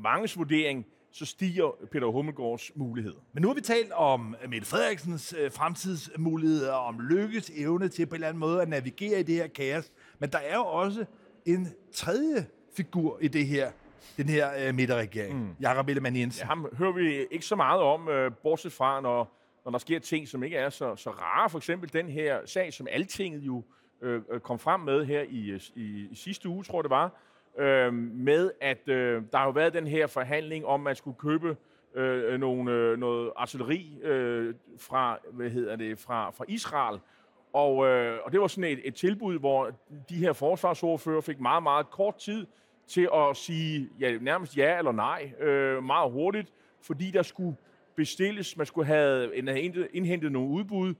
manges 0.02 0.38
vurdering, 0.38 0.86
så 1.10 1.26
stiger 1.26 1.76
Peter 1.92 2.06
Hummelgaards 2.06 2.72
mulighed. 2.74 3.14
Men 3.32 3.42
nu 3.42 3.48
har 3.48 3.54
vi 3.54 3.60
talt 3.60 3.92
om 3.92 4.36
Mette 4.48 4.66
Frederiksens 4.66 5.34
øh, 5.38 5.52
fremtidsmuligheder, 5.52 6.72
om 6.72 7.00
lykkes 7.00 7.50
evne 7.54 7.88
til 7.88 8.06
på 8.06 8.14
en 8.14 8.14
eller 8.14 8.28
anden 8.28 8.40
måde 8.40 8.62
at 8.62 8.68
navigere 8.68 9.20
i 9.20 9.22
det 9.22 9.34
her 9.34 9.46
kaos. 9.46 9.92
Men 10.18 10.30
der 10.30 10.38
er 10.38 10.54
jo 10.54 10.66
også 10.66 11.04
en 11.46 11.68
tredje 11.92 12.46
figur 12.76 13.18
i 13.20 13.28
det 13.28 13.46
her, 13.46 13.70
den 14.16 14.28
her 14.28 14.68
øh, 14.68 14.74
midterregering, 14.74 15.38
mm. 15.38 15.56
Jakob 15.60 15.88
Ellemann 15.88 16.16
Jensen. 16.16 16.42
Ja, 16.42 16.46
ham 16.46 16.66
hører 16.78 16.92
vi 16.92 17.26
ikke 17.30 17.44
så 17.44 17.56
meget 17.56 17.80
om, 17.80 18.08
øh, 18.08 18.30
bortset 18.42 18.72
fra, 18.72 19.00
når, 19.00 19.36
når 19.64 19.70
der 19.70 19.78
sker 19.78 19.98
ting, 19.98 20.28
som 20.28 20.42
ikke 20.42 20.56
er 20.56 20.70
så, 20.70 20.96
så 20.96 21.10
rare. 21.10 21.50
For 21.50 21.58
eksempel 21.58 21.92
den 21.92 22.08
her 22.08 22.38
sag, 22.44 22.72
som 22.72 22.86
Altinget 22.90 23.40
jo 23.40 23.62
øh, 24.02 24.22
øh, 24.30 24.40
kom 24.40 24.58
frem 24.58 24.80
med 24.80 25.04
her 25.04 25.22
i, 25.22 25.60
i, 25.74 26.08
i 26.10 26.14
sidste 26.14 26.48
uge, 26.48 26.64
tror 26.64 26.78
jeg 26.78 26.84
det 26.84 26.90
var, 26.90 27.10
øh, 27.58 27.94
med 27.94 28.50
at 28.60 28.88
øh, 28.88 29.22
der 29.32 29.38
har 29.38 29.44
jo 29.44 29.50
været 29.50 29.74
den 29.74 29.86
her 29.86 30.06
forhandling 30.06 30.66
om, 30.66 30.80
at 30.80 30.84
man 30.84 30.96
skulle 30.96 31.16
købe 31.18 31.56
øh, 31.94 32.40
nogle, 32.40 32.72
øh, 32.72 32.98
noget 32.98 33.32
artilleri 33.36 33.98
øh, 34.02 34.54
fra, 34.78 35.18
hvad 35.32 35.50
hedder 35.50 35.76
det, 35.76 35.98
fra, 35.98 36.30
fra 36.30 36.44
Israel. 36.48 37.00
Og, 37.52 37.86
øh, 37.86 38.18
og 38.24 38.32
det 38.32 38.40
var 38.40 38.46
sådan 38.46 38.70
et, 38.70 38.80
et 38.84 38.94
tilbud, 38.94 39.38
hvor 39.38 39.70
de 40.08 40.16
her 40.16 40.32
forsvarsordfører 40.32 41.20
fik 41.20 41.40
meget, 41.40 41.62
meget 41.62 41.90
kort 41.90 42.16
tid 42.16 42.46
til 42.86 43.08
at 43.14 43.36
sige 43.36 43.88
ja, 44.00 44.18
nærmest 44.18 44.56
ja 44.56 44.78
eller 44.78 44.92
nej 44.92 45.32
øh, 45.40 45.84
meget 45.84 46.12
hurtigt, 46.12 46.52
fordi 46.82 47.10
der 47.10 47.22
skulle 47.22 47.56
bestilles, 47.96 48.56
man 48.56 48.66
skulle 48.66 48.86
have 48.86 49.36
indhentet 49.92 50.32
nogle 50.32 50.50
udbud, 50.50 50.94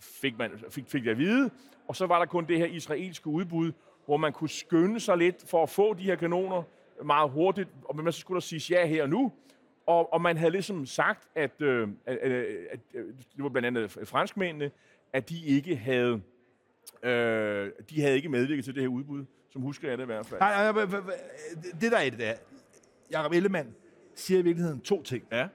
fik, 0.00 0.38
man, 0.38 0.50
fik, 0.70 0.84
fik 0.88 1.04
det 1.04 1.10
at 1.10 1.18
vide, 1.18 1.50
og 1.88 1.96
så 1.96 2.06
var 2.06 2.18
der 2.18 2.26
kun 2.26 2.44
det 2.46 2.58
her 2.58 2.66
israelske 2.66 3.26
udbud, 3.26 3.72
hvor 4.06 4.16
man 4.16 4.32
kunne 4.32 4.50
skynde 4.50 5.00
sig 5.00 5.16
lidt 5.16 5.44
for 5.50 5.62
at 5.62 5.68
få 5.68 5.94
de 5.94 6.02
her 6.02 6.16
kanoner 6.16 6.62
meget 7.04 7.30
hurtigt, 7.30 7.68
og 7.84 7.96
man 7.96 8.12
så 8.12 8.20
skulle 8.20 8.36
der 8.36 8.40
sige 8.40 8.78
ja 8.78 8.86
her 8.86 9.02
og 9.02 9.08
nu, 9.08 9.32
og, 9.86 10.12
og 10.12 10.20
man 10.20 10.36
havde 10.36 10.50
ligesom 10.50 10.86
sagt, 10.86 11.28
at, 11.34 11.62
øh, 11.62 11.88
at, 12.06 12.16
at, 12.16 12.32
at 12.70 12.80
det 13.36 13.42
var 13.44 13.48
blandt 13.48 13.66
andet 13.66 13.90
franskmændene, 13.90 14.70
at 15.12 15.28
de 15.28 15.44
ikke 15.46 15.76
havde, 15.76 16.22
øh, 17.02 17.70
de 17.90 18.00
havde 18.00 18.16
ikke 18.16 18.28
medvirket 18.28 18.64
til 18.64 18.74
det 18.74 18.82
her 18.82 18.88
udbud, 18.88 19.24
som 19.52 19.62
husker 19.62 19.88
jeg 19.88 19.98
det 19.98 20.04
i 20.04 20.06
hvert 20.06 20.26
fald. 20.26 20.40
Nej, 20.40 20.72
nej, 20.72 20.86
nej, 20.86 21.00
det 21.80 21.92
der 21.92 21.98
er 21.98 22.10
det 22.10 22.18
der. 22.18 22.34
Jakob 23.10 23.32
Ellemann 23.32 23.74
siger 24.14 24.40
i 24.40 24.42
virkeligheden 24.42 24.80
to 24.80 25.02
ting. 25.02 25.24
Ja. 25.32 25.48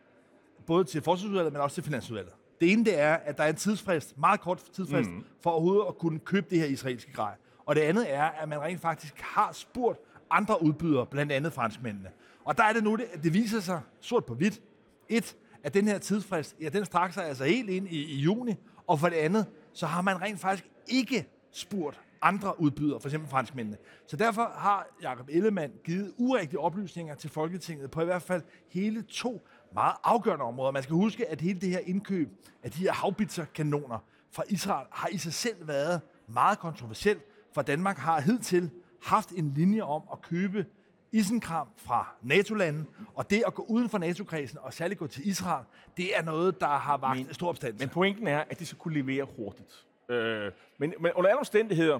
Både 0.65 0.83
til 0.83 1.01
forsvarsudvalget, 1.01 1.53
men 1.53 1.61
også 1.61 1.73
til 1.73 1.83
finansudvalget. 1.83 2.33
Det 2.61 2.71
ene 2.71 2.85
det 2.85 2.99
er, 2.99 3.13
at 3.13 3.37
der 3.37 3.43
er 3.43 3.49
en 3.49 3.55
tidsfrist, 3.55 4.17
meget 4.17 4.41
kort 4.41 4.63
tidsfrist, 4.73 5.09
mm. 5.09 5.25
for 5.41 5.49
overhovedet 5.49 5.85
at 5.87 5.97
kunne 5.97 6.19
købe 6.19 6.47
det 6.49 6.59
her 6.59 6.65
israelske 6.65 7.13
grej. 7.13 7.33
Og 7.65 7.75
det 7.75 7.81
andet 7.81 8.13
er, 8.13 8.23
at 8.23 8.49
man 8.49 8.61
rent 8.61 8.81
faktisk 8.81 9.19
har 9.21 9.51
spurgt 9.51 9.99
andre 10.29 10.63
udbydere, 10.63 11.05
blandt 11.05 11.31
andet 11.31 11.53
franskmændene. 11.53 12.09
Og 12.43 12.57
der 12.57 12.63
er 12.63 12.73
det 12.73 12.83
nu, 12.83 12.95
det, 12.95 13.23
det 13.23 13.33
viser 13.33 13.59
sig 13.59 13.81
sort 14.01 14.25
på 14.25 14.35
hvidt. 14.35 14.61
Et, 15.09 15.35
at 15.63 15.73
den 15.73 15.87
her 15.87 15.97
tidsfrist, 15.97 16.55
ja, 16.61 16.69
den 16.69 16.85
strækker 16.85 17.13
sig 17.13 17.25
altså 17.25 17.43
helt 17.43 17.69
ind 17.69 17.87
i, 17.87 18.05
i 18.05 18.15
juni. 18.15 18.55
Og 18.87 18.99
for 18.99 19.09
det 19.09 19.15
andet, 19.15 19.45
så 19.73 19.85
har 19.85 20.01
man 20.01 20.21
rent 20.21 20.39
faktisk 20.39 20.69
ikke 20.87 21.27
spurgt 21.51 22.01
andre 22.21 22.61
udbydere, 22.61 22.99
for 22.99 23.07
eksempel 23.07 23.29
franskmændene. 23.29 23.77
Så 24.07 24.17
derfor 24.17 24.51
har 24.55 24.87
Jakob 25.01 25.29
Ellemann 25.29 25.73
givet 25.83 26.13
urigtige 26.17 26.59
oplysninger 26.59 27.15
til 27.15 27.29
Folketinget 27.29 27.91
på 27.91 28.01
i 28.01 28.05
hvert 28.05 28.21
fald 28.21 28.41
hele 28.69 29.01
to 29.01 29.47
meget 29.73 29.95
afgørende 30.03 30.45
områder. 30.45 30.71
Man 30.71 30.83
skal 30.83 30.93
huske, 30.93 31.29
at 31.29 31.41
hele 31.41 31.61
det 31.61 31.69
her 31.69 31.79
indkøb 31.79 32.29
af 32.63 32.71
de 32.71 32.79
her 32.79 32.93
havbitserkanoner 32.93 33.99
fra 34.31 34.43
Israel 34.49 34.87
har 34.91 35.07
i 35.07 35.17
sig 35.17 35.33
selv 35.33 35.67
været 35.67 36.01
meget 36.27 36.59
kontroversielt, 36.59 37.21
for 37.53 37.61
Danmark 37.61 37.97
har 37.97 38.21
hidtil 38.21 38.69
haft 39.03 39.29
en 39.29 39.53
linje 39.53 39.81
om 39.81 40.01
at 40.11 40.21
købe 40.21 40.65
isenkram 41.11 41.67
fra 41.77 42.15
NATO-landen, 42.21 42.87
og 43.15 43.29
det 43.29 43.43
at 43.47 43.53
gå 43.53 43.65
uden 43.69 43.89
for 43.89 43.97
NATO-kredsen, 43.97 44.57
og 44.61 44.73
særligt 44.73 44.99
gå 44.99 45.07
til 45.07 45.27
Israel, 45.27 45.65
det 45.97 46.17
er 46.17 46.23
noget, 46.23 46.61
der 46.61 46.67
har 46.67 46.97
vagt 46.97 47.17
men, 47.17 47.33
stor 47.33 47.49
opstand. 47.49 47.79
Men 47.79 47.89
pointen 47.89 48.27
er, 48.27 48.43
at 48.49 48.59
de 48.59 48.65
skal 48.65 48.77
kunne 48.79 48.93
levere 48.93 49.27
hurtigt. 49.37 49.85
Øh, 50.09 50.51
men, 50.77 50.93
men 50.99 51.11
under 51.15 51.29
alle 51.29 51.39
omstændigheder, 51.39 51.99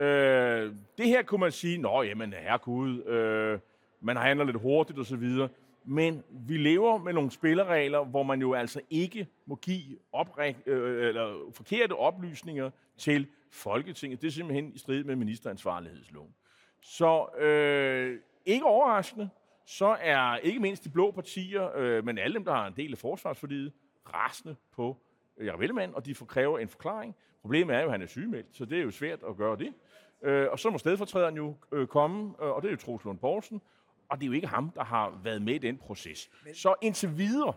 øh, 0.00 0.72
det 0.98 1.06
her 1.06 1.22
kunne 1.22 1.40
man 1.40 1.52
sige, 1.52 1.78
nå 1.78 2.02
jamen 2.02 2.32
herregud, 2.32 3.04
øh, 3.04 3.58
man 4.00 4.16
handler 4.16 4.44
lidt 4.44 4.60
hurtigt 4.60 4.98
osv., 4.98 5.48
men 5.84 6.22
vi 6.30 6.56
lever 6.56 6.98
med 6.98 7.12
nogle 7.12 7.30
spilleregler, 7.30 8.04
hvor 8.04 8.22
man 8.22 8.40
jo 8.40 8.54
altså 8.54 8.80
ikke 8.90 9.28
må 9.46 9.54
give 9.54 9.98
opræk, 10.12 10.56
øh, 10.66 11.08
eller 11.08 11.50
forkerte 11.52 11.92
oplysninger 11.92 12.70
til 12.96 13.26
Folketinget. 13.50 14.22
Det 14.22 14.26
er 14.26 14.32
simpelthen 14.32 14.72
i 14.74 14.78
strid 14.78 15.04
med 15.04 15.16
ministeransvarlighedsloven. 15.16 16.34
Så 16.80 17.26
øh, 17.38 18.18
ikke 18.46 18.64
overraskende, 18.64 19.28
så 19.66 19.96
er 20.00 20.36
ikke 20.36 20.60
mindst 20.60 20.84
de 20.84 20.88
blå 20.88 21.10
partier, 21.10 21.76
øh, 21.76 22.04
men 22.04 22.18
alle 22.18 22.34
dem, 22.34 22.44
der 22.44 22.52
har 22.52 22.66
en 22.66 22.74
del 22.76 22.92
af 22.92 22.98
forsvarsforliget, 22.98 23.72
rasende 24.14 24.56
på 24.72 24.96
Jacob 25.40 25.60
Ellemann, 25.60 25.94
og 25.94 26.06
de 26.06 26.14
får 26.14 26.26
kræver 26.26 26.58
en 26.58 26.68
forklaring. 26.68 27.16
Problemet 27.42 27.76
er 27.76 27.80
jo, 27.80 27.86
at 27.86 27.92
han 27.92 28.02
er 28.02 28.06
sygemeldt, 28.06 28.46
så 28.52 28.64
det 28.64 28.78
er 28.78 28.82
jo 28.82 28.90
svært 28.90 29.18
at 29.28 29.36
gøre 29.36 29.56
det. 29.56 29.74
Øh, 30.22 30.46
og 30.50 30.58
så 30.58 30.70
må 30.70 30.78
stedfortræderen 30.78 31.36
jo 31.36 31.56
øh, 31.72 31.86
komme, 31.86 32.34
øh, 32.42 32.48
og 32.48 32.62
det 32.62 32.68
er 32.68 32.72
jo 32.72 32.76
Troels 32.76 33.04
Lund 33.04 33.18
Poulsen, 33.18 33.60
og 34.08 34.18
det 34.18 34.24
er 34.24 34.26
jo 34.26 34.32
ikke 34.32 34.46
ham, 34.46 34.70
der 34.70 34.84
har 34.84 35.20
været 35.22 35.42
med 35.42 35.54
i 35.54 35.58
den 35.58 35.78
proces. 35.78 36.30
Men... 36.44 36.54
Så 36.54 36.74
indtil 36.82 37.18
videre, 37.18 37.52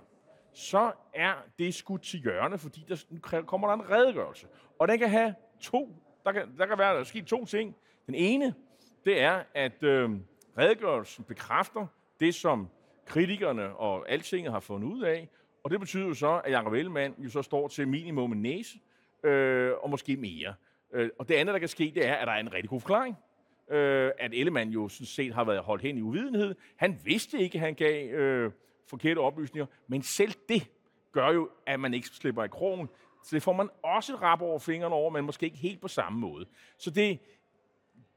så 0.54 0.91
er 1.13 1.34
det 1.60 1.74
skudt 1.74 2.02
til 2.02 2.20
hjørne, 2.20 2.58
fordi 2.58 2.86
der 2.89 3.04
nu 3.10 3.20
kommer 3.46 3.67
der 3.67 3.74
en 3.74 3.89
redegørelse. 3.89 4.48
Og 4.80 4.88
den 4.88 5.00
kan 5.00 5.10
have 5.10 5.36
to, 5.62 5.96
der 6.24 6.32
kan, 6.32 6.58
der 6.58 6.65
kan 6.65 6.78
være 6.78 6.98
der 6.98 7.04
sket 7.04 7.26
to 7.26 7.46
ting. 7.46 7.76
Den 8.06 8.15
ene, 8.15 8.54
det 9.06 9.22
er, 9.22 9.44
at 9.54 9.84
øh, 9.84 10.10
redegørelsen 10.58 11.24
bekræfter 11.24 11.88
det, 12.20 12.36
som 12.36 12.67
kritikerne 13.06 13.76
og 13.76 14.10
altinget 14.10 14.52
har 14.52 14.60
fundet 14.60 14.88
ud 14.88 15.02
af, 15.02 15.30
og 15.63 15.72
det 15.72 15.80
betyder 15.80 16.08
jo 16.08 16.13
så, 16.13 16.41
at 16.46 16.52
Jacob 16.52 16.74
Ellemann 16.74 17.15
jo 17.17 17.30
så 17.30 17.41
står 17.41 17.67
til 17.67 17.88
minimum 17.88 18.32
en 18.32 18.41
næse, 18.41 18.78
øh, 19.24 19.74
og 19.82 19.90
måske 19.90 20.18
mere. 20.18 20.54
Øh, 20.94 21.10
og 21.20 21.30
det 21.30 21.36
andet, 21.36 21.54
der 21.54 21.60
kan 21.60 21.68
ske, 21.68 21.92
det 21.96 22.08
er, 22.08 22.14
at 22.14 22.28
der 22.28 22.34
er 22.34 22.40
en 22.40 22.54
rigtig 22.54 22.70
god 22.70 22.82
forklaring. 22.82 23.16
Øh, 23.72 24.12
at 24.20 24.32
Ellemann 24.34 24.72
jo 24.72 24.90
sådan 24.90 25.06
set 25.06 25.34
har 25.34 25.44
været 25.44 25.60
holdt 25.60 25.82
hen 25.82 25.98
i 25.98 26.02
uvidenhed. 26.02 26.56
Han 26.76 27.00
vidste 27.04 27.40
ikke, 27.40 27.56
at 27.56 27.62
han 27.62 27.74
gav 27.74 28.10
øh, 28.10 28.52
forkerte 28.90 29.20
oplysninger, 29.20 29.66
men 29.88 30.04
selv 30.04 30.32
det 30.50 30.68
gør 31.12 31.32
jo, 31.32 31.50
at 31.66 31.80
man 31.80 31.94
ikke 31.94 32.08
slipper 32.08 32.44
i 32.44 32.48
krogen. 32.48 32.90
Så 33.24 33.36
det 33.36 33.44
får 33.44 33.54
man 33.54 33.70
også 33.84 34.14
et 34.14 34.22
rap 34.22 34.42
over 34.42 34.60
fingrene 34.60 34.96
over, 34.96 35.10
men 35.10 35.26
måske 35.26 35.46
ikke 35.46 35.58
helt 35.58 35.82
på 35.82 35.88
samme 35.88 36.20
måde. 36.20 36.46
Så 36.78 36.90
det, 36.90 37.20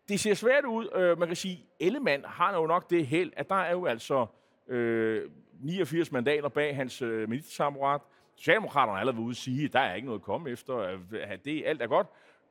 det 0.09 0.21
ser 0.21 0.35
svært 0.35 0.64
ud. 0.64 0.88
Øh, 0.95 1.19
man 1.19 1.29
kan 1.29 1.37
sige, 1.37 1.67
Ellemann 1.81 2.25
har 2.25 2.57
jo 2.57 2.67
nok 2.67 2.90
det 2.90 3.07
held, 3.07 3.33
at 3.37 3.49
der 3.49 3.55
er 3.55 3.73
jo 3.73 3.87
altså 3.87 4.27
øh, 4.69 5.31
89 5.61 6.12
mandater 6.12 6.49
bag 6.49 6.77
hans 6.77 7.03
øh, 7.03 7.29
ministersamrat. 7.29 8.01
Socialdemokraterne 8.37 8.92
har 8.92 9.01
allerede 9.01 9.23
ude 9.23 9.31
at 9.31 9.37
sige, 9.37 9.64
at 9.64 9.73
der 9.73 9.81
er 9.81 9.94
ikke 9.94 10.07
noget 10.07 10.18
at 10.18 10.25
komme 10.25 10.51
efter, 10.51 10.77
at 11.23 11.44
det, 11.44 11.62
alt 11.66 11.83
er 11.83 11.87
godt. 11.87 12.07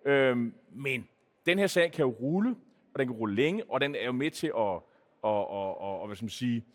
Øhm, 0.06 0.54
men 0.72 1.08
den 1.46 1.60
her 1.60 1.68
sag 1.68 1.92
kan 1.92 2.06
jo 2.06 2.12
rulle, 2.12 2.56
og 2.94 3.00
den 3.00 3.08
kan 3.08 3.16
rulle 3.16 3.36
længe, 3.36 3.64
og 3.70 3.82
den 3.82 3.96
er 3.96 4.06
jo 4.06 4.12
med 4.12 4.32
til 4.32 4.48
at, 4.48 4.54
og, 4.54 4.84
og, 5.22 5.82
og, 5.82 6.00
og 6.00 6.08
hvad 6.08 6.16
skal 6.16 6.24
man 6.24 6.30
sige, 6.30 6.66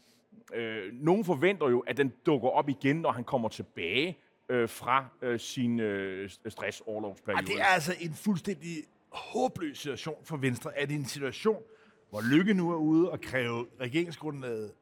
øh, 0.54 0.92
nogen 0.92 1.24
forventer 1.24 1.68
jo, 1.68 1.80
at 1.80 1.96
den 1.96 2.12
dukker 2.26 2.48
op 2.48 2.68
igen, 2.68 2.96
når 2.96 3.12
han 3.12 3.24
kommer 3.24 3.48
tilbage 3.48 4.18
øh, 4.48 4.68
fra 4.68 5.06
øh, 5.22 5.40
sin 5.40 5.80
øh, 5.80 6.30
stressoverlovsperiode. 6.48 7.42
Ah, 7.42 7.46
det 7.46 7.60
er 7.60 7.64
altså 7.64 7.94
en 8.00 8.14
fuldstændig 8.14 8.76
håbløs 9.08 9.78
situation 9.78 10.24
for 10.24 10.36
Venstre, 10.36 10.78
at 10.78 10.90
i 10.90 10.94
en 10.94 11.04
situation, 11.04 11.62
hvor 12.10 12.22
Lykke 12.32 12.54
nu 12.54 12.70
er 12.70 12.76
ude 12.76 13.10
og 13.10 13.20
kræve 13.20 13.66
regeringsgrundlaget 13.80 14.72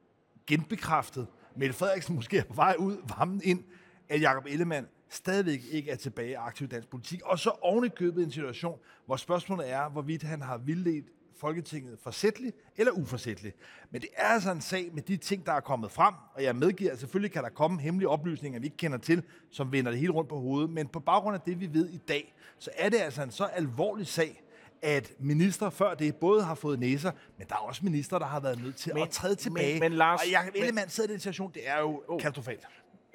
genbekræftet, 0.46 1.26
Mette 1.56 1.74
Frederiksen 1.74 2.14
måske 2.14 2.38
er 2.38 2.44
på 2.44 2.54
vej 2.54 2.74
ud, 2.78 2.96
varmen 3.08 3.40
ind, 3.44 3.64
at 4.08 4.22
Jacob 4.22 4.46
Ellemann 4.48 4.86
stadigvæk 5.08 5.60
ikke 5.70 5.90
er 5.90 5.96
tilbage 5.96 6.30
i 6.30 6.34
aktiv 6.34 6.68
dansk 6.68 6.88
politik, 6.88 7.22
og 7.24 7.38
så 7.38 7.50
ovenikøbet 7.50 8.24
en 8.24 8.30
situation, 8.30 8.78
hvor 9.06 9.16
spørgsmålet 9.16 9.70
er, 9.70 9.88
hvorvidt 9.88 10.22
han 10.22 10.42
har 10.42 10.58
vildledt 10.58 11.06
Folketinget 11.40 11.98
forsætteligt 12.02 12.56
eller 12.76 12.92
uforsætteligt. 12.92 13.56
Men 13.90 14.00
det 14.00 14.10
er 14.16 14.28
altså 14.28 14.50
en 14.50 14.60
sag 14.60 14.90
med 14.92 15.02
de 15.02 15.16
ting, 15.16 15.46
der 15.46 15.52
er 15.52 15.60
kommet 15.60 15.90
frem, 15.90 16.14
og 16.34 16.42
jeg 16.42 16.56
medgiver, 16.56 16.92
at 16.92 17.00
selvfølgelig 17.00 17.32
kan 17.32 17.42
der 17.42 17.48
komme 17.48 17.80
hemmelige 17.80 18.08
oplysninger, 18.08 18.60
vi 18.60 18.66
ikke 18.66 18.76
kender 18.76 18.98
til, 18.98 19.22
som 19.50 19.72
vender 19.72 19.90
det 19.90 20.00
hele 20.00 20.12
rundt 20.12 20.28
på 20.28 20.38
hovedet. 20.38 20.70
Men 20.70 20.88
på 20.88 21.00
baggrund 21.00 21.34
af 21.34 21.40
det, 21.40 21.60
vi 21.60 21.74
ved 21.74 21.88
i 21.88 21.96
dag, 22.08 22.34
så 22.58 22.70
er 22.76 22.88
det 22.88 22.98
altså 22.98 23.22
en 23.22 23.30
så 23.30 23.44
alvorlig 23.44 24.06
sag, 24.06 24.42
at 24.82 25.12
minister 25.18 25.70
før 25.70 25.94
det 25.94 26.16
både 26.16 26.42
har 26.42 26.54
fået 26.54 26.78
næser, 26.78 27.10
men 27.38 27.46
der 27.48 27.54
er 27.54 27.58
også 27.58 27.84
minister, 27.84 28.18
der 28.18 28.26
har 28.26 28.40
været 28.40 28.62
nødt 28.62 28.76
til 28.76 28.94
men, 28.94 29.02
at 29.02 29.10
træde 29.10 29.34
tilbage. 29.34 29.80
Men, 29.80 29.90
men 29.90 29.98
Lars, 29.98 30.20
og 30.20 30.30
Jacob 30.30 30.52
Ellemann 30.54 30.90
sidder 30.90 31.10
i 31.10 31.12
den 31.12 31.20
situation, 31.20 31.50
det 31.54 31.68
er 31.68 31.80
jo 31.80 32.02
oh, 32.08 32.20
katastrofalt. 32.20 32.66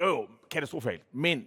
Jo, 0.02 0.28
katastrofalt. 0.50 1.02
Men 1.12 1.46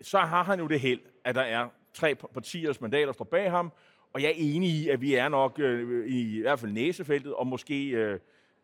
så 0.00 0.18
har 0.18 0.42
han 0.42 0.60
jo 0.60 0.66
det 0.66 0.80
held, 0.80 1.00
at 1.24 1.34
der 1.34 1.40
er 1.40 1.68
tre 1.94 2.14
partiers 2.14 2.80
mandater, 2.80 3.06
der 3.06 3.12
står 3.12 3.24
bag 3.24 3.50
ham, 3.50 3.72
og 4.12 4.22
jeg 4.22 4.28
er 4.28 4.34
enig 4.36 4.70
i, 4.70 4.88
at 4.88 5.00
vi 5.00 5.14
er 5.14 5.28
nok 5.28 5.58
øh, 5.58 6.06
i, 6.06 6.38
i 6.38 6.40
hvert 6.40 6.58
fald 6.58 6.72
næsefeltet, 6.72 7.34
og 7.34 7.46
måske 7.46 7.88
øh, 7.88 8.18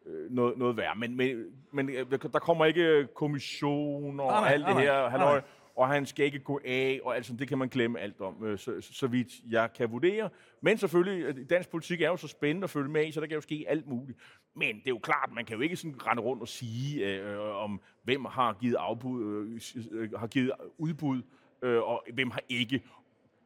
øh 0.06 0.30
noget, 0.30 0.58
noget 0.58 0.76
værre. 0.76 0.94
Men, 0.96 1.16
men, 1.16 1.44
men 1.72 1.90
øh, 1.90 2.06
der 2.32 2.38
kommer 2.38 2.64
ikke 2.64 3.08
kommissioner 3.14 4.24
og 4.24 4.52
alt 4.52 4.66
det 4.66 4.76
her. 4.76 5.08
Han 5.08 5.20
nej 5.20 5.42
og 5.76 5.88
han 5.88 6.06
skal 6.06 6.24
ikke 6.24 6.38
gå 6.38 6.60
af, 6.64 7.00
og 7.04 7.16
altså, 7.16 7.36
det 7.38 7.48
kan 7.48 7.58
man 7.58 7.68
glemme 7.68 7.98
alt 7.98 8.20
om, 8.20 8.44
øh, 8.44 8.58
så, 8.58 8.74
så, 8.80 9.06
vidt 9.06 9.28
jeg 9.50 9.72
kan 9.72 9.90
vurdere. 9.90 10.30
Men 10.60 10.78
selvfølgelig, 10.78 11.24
øh, 11.24 11.50
dansk 11.50 11.70
politik 11.70 12.00
er 12.00 12.08
jo 12.08 12.16
så 12.16 12.28
spændende 12.28 12.64
at 12.64 12.70
følge 12.70 12.88
med 12.88 13.06
i, 13.06 13.12
så 13.12 13.20
der 13.20 13.26
kan 13.26 13.34
jo 13.34 13.40
ske 13.40 13.64
alt 13.68 13.86
muligt. 13.86 14.18
Men 14.54 14.76
det 14.76 14.86
er 14.86 14.90
jo 14.90 14.98
klart, 14.98 15.30
man 15.34 15.44
kan 15.44 15.56
jo 15.56 15.62
ikke 15.62 15.76
sådan 15.76 16.06
rende 16.06 16.22
rundt 16.22 16.42
og 16.42 16.48
sige, 16.48 17.06
øh, 17.06 17.34
øh 17.34 17.62
om 17.62 17.80
hvem 18.02 18.24
har 18.24 18.52
givet, 18.60 18.74
afbud, 18.74 19.46
øh, 19.90 20.12
har 20.12 20.26
givet 20.26 20.52
udbud, 20.78 21.22
øh, 21.62 21.82
og 21.82 22.04
hvem 22.14 22.30
har 22.30 22.42
ikke 22.48 22.82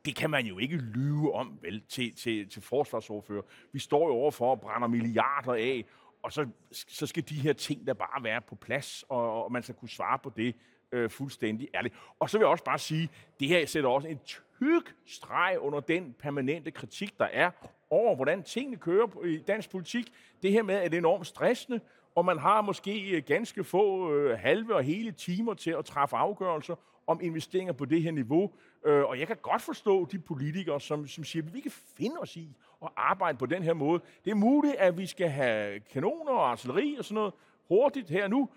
det 0.05 0.17
kan 0.17 0.31
man 0.31 0.47
jo 0.47 0.59
ikke 0.59 0.77
lyve 0.77 1.35
om, 1.35 1.59
vel, 1.63 1.83
til, 1.89 2.15
til, 2.15 2.49
til 2.49 2.63
forsvarsordfører. 2.63 3.43
Vi 3.73 3.79
står 3.79 4.09
jo 4.09 4.15
overfor 4.15 4.53
at 4.53 4.61
brænde 4.61 4.89
milliarder 4.89 5.53
af, 5.53 5.85
og 6.23 6.33
så, 6.33 6.49
så 6.73 7.07
skal 7.07 7.29
de 7.29 7.35
her 7.35 7.53
ting 7.53 7.87
der 7.87 7.95
bare 7.95 8.25
være 8.25 8.41
på 8.41 8.55
plads, 8.55 9.05
og, 9.09 9.45
og 9.45 9.53
man 9.53 9.63
skal 9.63 9.75
kunne 9.75 9.89
svare 9.89 10.19
på 10.19 10.33
det 10.37 10.57
øh, 10.95 11.11
fuldstændig 11.11 11.69
ærligt. 11.75 11.95
Og 12.19 12.31
så 12.31 12.39
vil 12.39 12.45
jeg 12.45 12.51
også 12.51 12.65
bare 12.65 12.79
sige, 12.79 13.09
det 13.41 13.49
her 13.49 13.67
sætter 13.67 13.91
også 13.91 14.09
en 14.09 14.21
tyk 14.25 14.95
streg 15.07 15.57
under 15.61 15.81
den 15.81 16.15
permanente 16.19 16.71
kritik, 16.71 17.19
der 17.19 17.25
er 17.25 17.51
over, 17.91 18.15
hvordan 18.17 18.43
tingene 18.43 18.77
kører 18.77 19.25
i 19.25 19.39
dansk 19.39 19.71
politik. 19.71 20.13
Det 20.43 20.53
her 20.53 20.63
med, 20.63 20.75
at 20.75 20.91
det 20.91 20.97
er 20.97 21.01
enormt 21.01 21.27
stressende, 21.27 21.81
og 22.15 22.25
man 22.25 22.39
har 22.39 22.63
måske 22.63 23.11
øh, 23.11 23.23
ganske 23.27 23.65
få 23.65 24.13
øh, 24.13 24.39
halve 24.39 24.75
og 24.75 24.83
hele 24.83 25.13
timer 25.13 25.55
til 25.55 25.71
at 25.71 25.85
træffe 25.85 26.17
afgørelser 26.17 26.75
om 27.07 27.21
investeringer 27.23 27.73
på 27.73 27.85
det 27.85 28.03
her 28.03 28.11
niveau. 28.11 28.51
Øh, 28.87 29.05
og 29.05 29.19
jeg 29.19 29.27
kan 29.27 29.37
godt 29.43 29.63
forstå 29.63 30.05
de 30.05 30.19
politikere, 30.19 30.81
som, 30.81 31.07
som 31.07 31.25
siger, 31.25 31.47
at 31.47 31.55
vi 31.55 31.61
kan 31.61 31.71
finde 31.71 32.17
os 32.19 32.37
i 32.37 32.57
at 32.83 32.89
arbejde 32.97 33.39
på 33.39 33.47
den 33.47 33.63
her 33.63 33.75
måde. 33.75 34.01
Det 34.25 34.31
er 34.31 34.35
muligt, 34.35 34.75
at 34.75 34.99
vi 34.99 35.07
skal 35.07 35.29
have 35.29 35.81
kanoner 35.81 36.33
og 36.33 36.51
artilleri 36.51 36.97
og 36.99 37.05
sådan 37.05 37.15
noget 37.15 37.35
hurtigt 37.69 38.11
her 38.11 38.29
nu, 38.29 38.49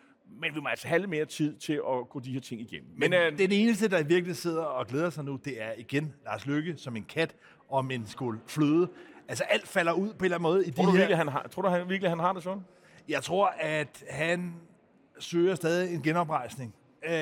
men 0.41 0.55
vi 0.55 0.59
må 0.59 0.69
altså 0.69 0.87
have 0.87 0.99
lidt 0.99 1.09
mere 1.09 1.25
tid 1.25 1.55
til 1.55 1.73
at 1.73 2.09
gå 2.09 2.19
de 2.19 2.31
her 2.31 2.39
ting 2.39 2.61
igennem. 2.61 2.89
Men, 2.97 3.09
men 3.09 3.13
øh, 3.13 3.37
den 3.37 3.51
eneste, 3.51 3.87
der 3.87 4.03
virkelig 4.03 4.35
sidder 4.35 4.63
og 4.63 4.87
glæder 4.87 5.09
sig 5.09 5.23
nu, 5.23 5.39
det 5.45 5.61
er 5.61 5.71
igen 5.77 6.13
Lars 6.25 6.45
Lykke 6.45 6.73
som 6.77 6.95
en 6.95 7.03
kat 7.03 7.35
om 7.69 7.91
en 7.91 8.05
skål 8.07 8.39
fløde. 8.47 8.89
Altså 9.27 9.43
alt 9.43 9.67
falder 9.67 9.93
ud 9.93 10.13
på 10.13 10.19
en 10.19 10.25
eller 10.25 10.35
anden 10.37 10.43
måde 10.43 10.67
i 10.67 10.71
tror 10.71 10.83
de 10.83 10.87
du 10.87 10.91
her... 10.91 10.97
Virkelig, 10.97 11.17
han 11.17 11.27
har, 11.27 11.47
tror 11.51 11.61
du 11.61 11.67
han, 11.67 11.89
virkelig, 11.89 12.11
han 12.11 12.19
har 12.19 12.33
det 12.33 12.43
sådan? 12.43 12.63
Jeg 13.09 13.23
tror, 13.23 13.53
at 13.59 14.03
han 14.09 14.53
søger 15.19 15.55
stadig 15.55 15.95
en 15.95 16.01
genoprejsning. 16.01 16.75
Øh, 17.03 17.13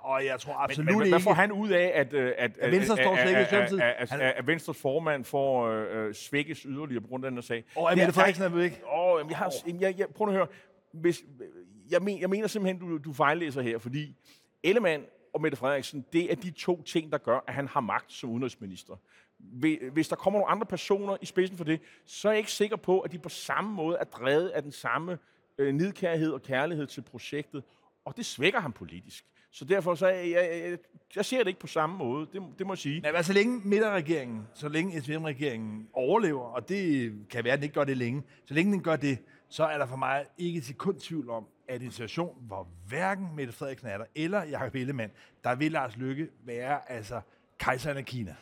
og 0.00 0.24
jeg 0.24 0.40
tror 0.40 0.54
absolut 0.54 0.86
men, 0.86 0.98
men, 0.98 1.06
ikke... 1.06 1.14
Hvad 1.14 1.22
får 1.22 1.32
han 1.32 1.52
ud 1.52 1.68
af, 1.68 1.92
at, 1.94 2.14
at, 2.14 2.34
at, 2.38 2.58
at 2.58 2.72
Venstre 2.72 2.96
står 2.96 3.16
i 3.16 3.18
at, 3.18 4.12
at, 4.12 4.20
at 4.20 4.46
Venstres 4.46 4.80
formand 4.80 5.24
får 5.24 5.68
øh, 5.68 6.14
svækkes 6.14 6.62
yderligere 6.62 7.00
på 7.00 7.08
grund 7.08 7.24
af 7.24 7.30
den 7.30 7.36
her 7.36 7.42
sag? 7.42 7.64
Og 7.76 7.92
at 7.92 7.98
Mette 7.98 8.12
Frederiksen 8.12 8.44
er 8.44 8.48
væk? 8.48 8.82
Åh, 8.92 9.20
jeg. 9.30 9.80
Jeg, 9.80 9.98
jeg, 9.98 10.06
prøv 10.14 10.28
at 10.28 10.34
høre. 10.34 10.46
Hvis, 10.92 11.22
jeg, 11.90 12.02
men, 12.02 12.20
jeg 12.20 12.30
mener 12.30 12.46
simpelthen, 12.46 12.88
du, 12.88 12.98
du 12.98 13.12
fejllæser 13.12 13.62
her, 13.62 13.78
fordi 13.78 14.16
Ellemann 14.62 15.04
og 15.32 15.40
Mette 15.40 15.56
Frederiksen, 15.56 16.04
det 16.12 16.32
er 16.32 16.34
de 16.34 16.50
to 16.50 16.82
ting, 16.82 17.12
der 17.12 17.18
gør, 17.18 17.44
at 17.46 17.54
han 17.54 17.68
har 17.68 17.80
magt 17.80 18.12
som 18.12 18.30
udenrigsminister. 18.30 18.94
Hvis 19.92 20.08
der 20.08 20.16
kommer 20.16 20.40
nogle 20.40 20.50
andre 20.52 20.66
personer 20.66 21.16
i 21.22 21.26
spidsen 21.26 21.56
for 21.56 21.64
det, 21.64 21.80
så 22.06 22.28
er 22.28 22.32
jeg 22.32 22.38
ikke 22.38 22.52
sikker 22.52 22.76
på, 22.76 23.00
at 23.00 23.12
de 23.12 23.18
på 23.18 23.28
samme 23.28 23.72
måde 23.72 23.96
er 24.00 24.04
drevet 24.04 24.48
af 24.48 24.62
den 24.62 24.72
samme 24.72 25.18
øh, 25.58 25.74
nidkærhed 25.74 26.32
og 26.32 26.42
kærlighed 26.42 26.86
til 26.86 27.00
projektet, 27.00 27.62
og 28.04 28.16
det 28.16 28.26
svækker 28.26 28.60
ham 28.60 28.72
politisk. 28.72 29.24
Så 29.52 29.64
derfor 29.64 29.94
så 29.94 30.08
jeg, 30.08 30.30
jeg, 30.30 30.70
jeg, 30.70 30.78
jeg 31.16 31.24
ser 31.24 31.38
det 31.38 31.46
ikke 31.46 31.60
på 31.60 31.66
samme 31.66 31.96
måde, 31.96 32.26
det, 32.32 32.42
det 32.58 32.66
må 32.66 32.72
jeg 32.72 32.78
sige. 32.78 33.00
Men 33.00 33.24
så 33.24 33.32
længe 33.32 33.60
midterregeringen, 33.64 34.46
så 34.54 34.68
længe 34.68 35.02
SVM-regeringen 35.02 35.88
overlever, 35.92 36.44
og 36.44 36.68
det 36.68 37.12
kan 37.30 37.44
være, 37.44 37.52
at 37.52 37.58
den 37.58 37.64
ikke 37.64 37.74
gør 37.74 37.84
det 37.84 37.96
længe, 37.96 38.22
så 38.44 38.54
længe 38.54 38.72
den 38.72 38.82
gør 38.82 38.96
det, 38.96 39.18
så 39.48 39.64
er 39.64 39.78
der 39.78 39.86
for 39.86 39.96
mig 39.96 40.26
ikke 40.38 40.60
til 40.60 40.74
kun 40.74 40.98
tvivl 40.98 41.30
om, 41.30 41.46
at 41.70 41.82
en 41.82 41.90
situation, 41.90 42.36
hvor 42.40 42.68
hverken 42.88 43.28
Mette 43.36 43.52
Frederiksen 43.52 43.88
er 43.88 43.98
der, 43.98 44.04
eller 44.14 44.44
Jacob 44.44 44.74
Ellemann, 44.74 45.12
der 45.44 45.54
vil 45.54 45.72
Lars 45.72 45.96
Lykke 45.96 46.28
være 46.44 46.90
altså 46.90 47.20
kejseren 47.58 47.96
af 47.96 48.04
Kina. 48.04 48.34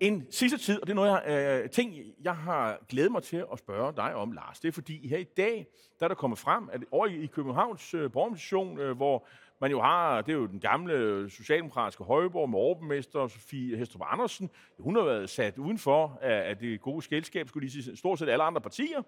En 0.00 0.26
sidste 0.30 0.58
tid, 0.58 0.80
og 0.80 0.86
det 0.86 0.92
er 0.92 0.94
noget, 0.94 1.20
jeg, 1.26 1.62
øh, 1.64 1.70
ting, 1.70 1.94
jeg 2.22 2.36
har 2.36 2.78
glædet 2.88 3.12
mig 3.12 3.22
til 3.22 3.44
at 3.52 3.58
spørge 3.58 3.92
dig 3.96 4.14
om, 4.14 4.32
Lars. 4.32 4.60
Det 4.60 4.68
er 4.68 4.72
fordi 4.72 5.08
her 5.08 5.18
i 5.18 5.24
dag, 5.24 5.66
der 6.00 6.06
er 6.06 6.08
der 6.08 6.14
kommet 6.14 6.38
frem, 6.38 6.68
at 6.72 6.80
over 6.90 7.06
i 7.06 7.26
Københavns 7.26 7.94
øh, 7.94 8.12
borgermission, 8.12 8.78
øh, 8.78 8.96
hvor 8.96 9.26
man 9.60 9.70
jo 9.70 9.80
har, 9.80 10.22
det 10.22 10.32
er 10.32 10.36
jo 10.36 10.46
den 10.46 10.60
gamle 10.60 11.30
socialdemokratiske 11.30 12.04
højborg 12.04 12.50
med 12.50 12.58
overborgmester 12.58 13.28
Sofie 13.28 13.76
Hestrup 13.76 14.02
Andersen. 14.04 14.50
Hun 14.78 14.96
har 14.96 15.02
været 15.02 15.30
sat 15.30 15.58
udenfor 15.58 16.18
af, 16.22 16.48
af 16.48 16.56
det 16.56 16.80
gode 16.80 17.02
skældskab, 17.02 17.48
skulle 17.48 17.68
lige 17.68 17.82
sige, 17.82 17.96
stort 17.96 18.18
set 18.18 18.28
alle 18.28 18.44
andre 18.44 18.60
partier. 18.60 19.02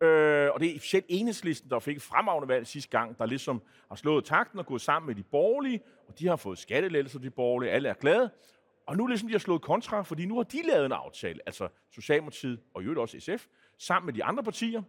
Øh, 0.00 0.50
og 0.54 0.60
det 0.60 0.76
er 0.76 0.80
selv 0.80 1.04
enhedslisten, 1.08 1.70
der 1.70 1.78
fik 1.78 2.00
fremragende 2.00 2.48
valg 2.48 2.66
sidste 2.66 2.90
gang, 2.90 3.18
der 3.18 3.26
ligesom 3.26 3.62
har 3.88 3.96
slået 3.96 4.24
takten 4.24 4.58
og 4.58 4.66
gået 4.66 4.80
sammen 4.80 5.06
med 5.06 5.14
de 5.14 5.22
borgerlige, 5.22 5.80
og 6.08 6.18
de 6.18 6.26
har 6.26 6.36
fået 6.36 6.58
skattelettelser, 6.58 7.18
de 7.18 7.30
borgerlige, 7.30 7.70
alle 7.70 7.88
er 7.88 7.94
glade. 7.94 8.30
Og 8.86 8.96
nu 8.96 9.06
ligesom 9.06 9.28
de 9.28 9.34
har 9.34 9.38
slået 9.38 9.62
kontra, 9.62 10.02
fordi 10.02 10.26
nu 10.26 10.36
har 10.36 10.42
de 10.42 10.62
lavet 10.62 10.86
en 10.86 10.92
aftale, 10.92 11.40
altså 11.46 11.68
Socialdemokratiet 11.90 12.60
og 12.74 12.84
jo 12.84 13.02
også 13.02 13.20
SF, 13.20 13.46
sammen 13.78 14.06
med 14.06 14.14
de 14.14 14.24
andre 14.24 14.42
partier. 14.42 14.82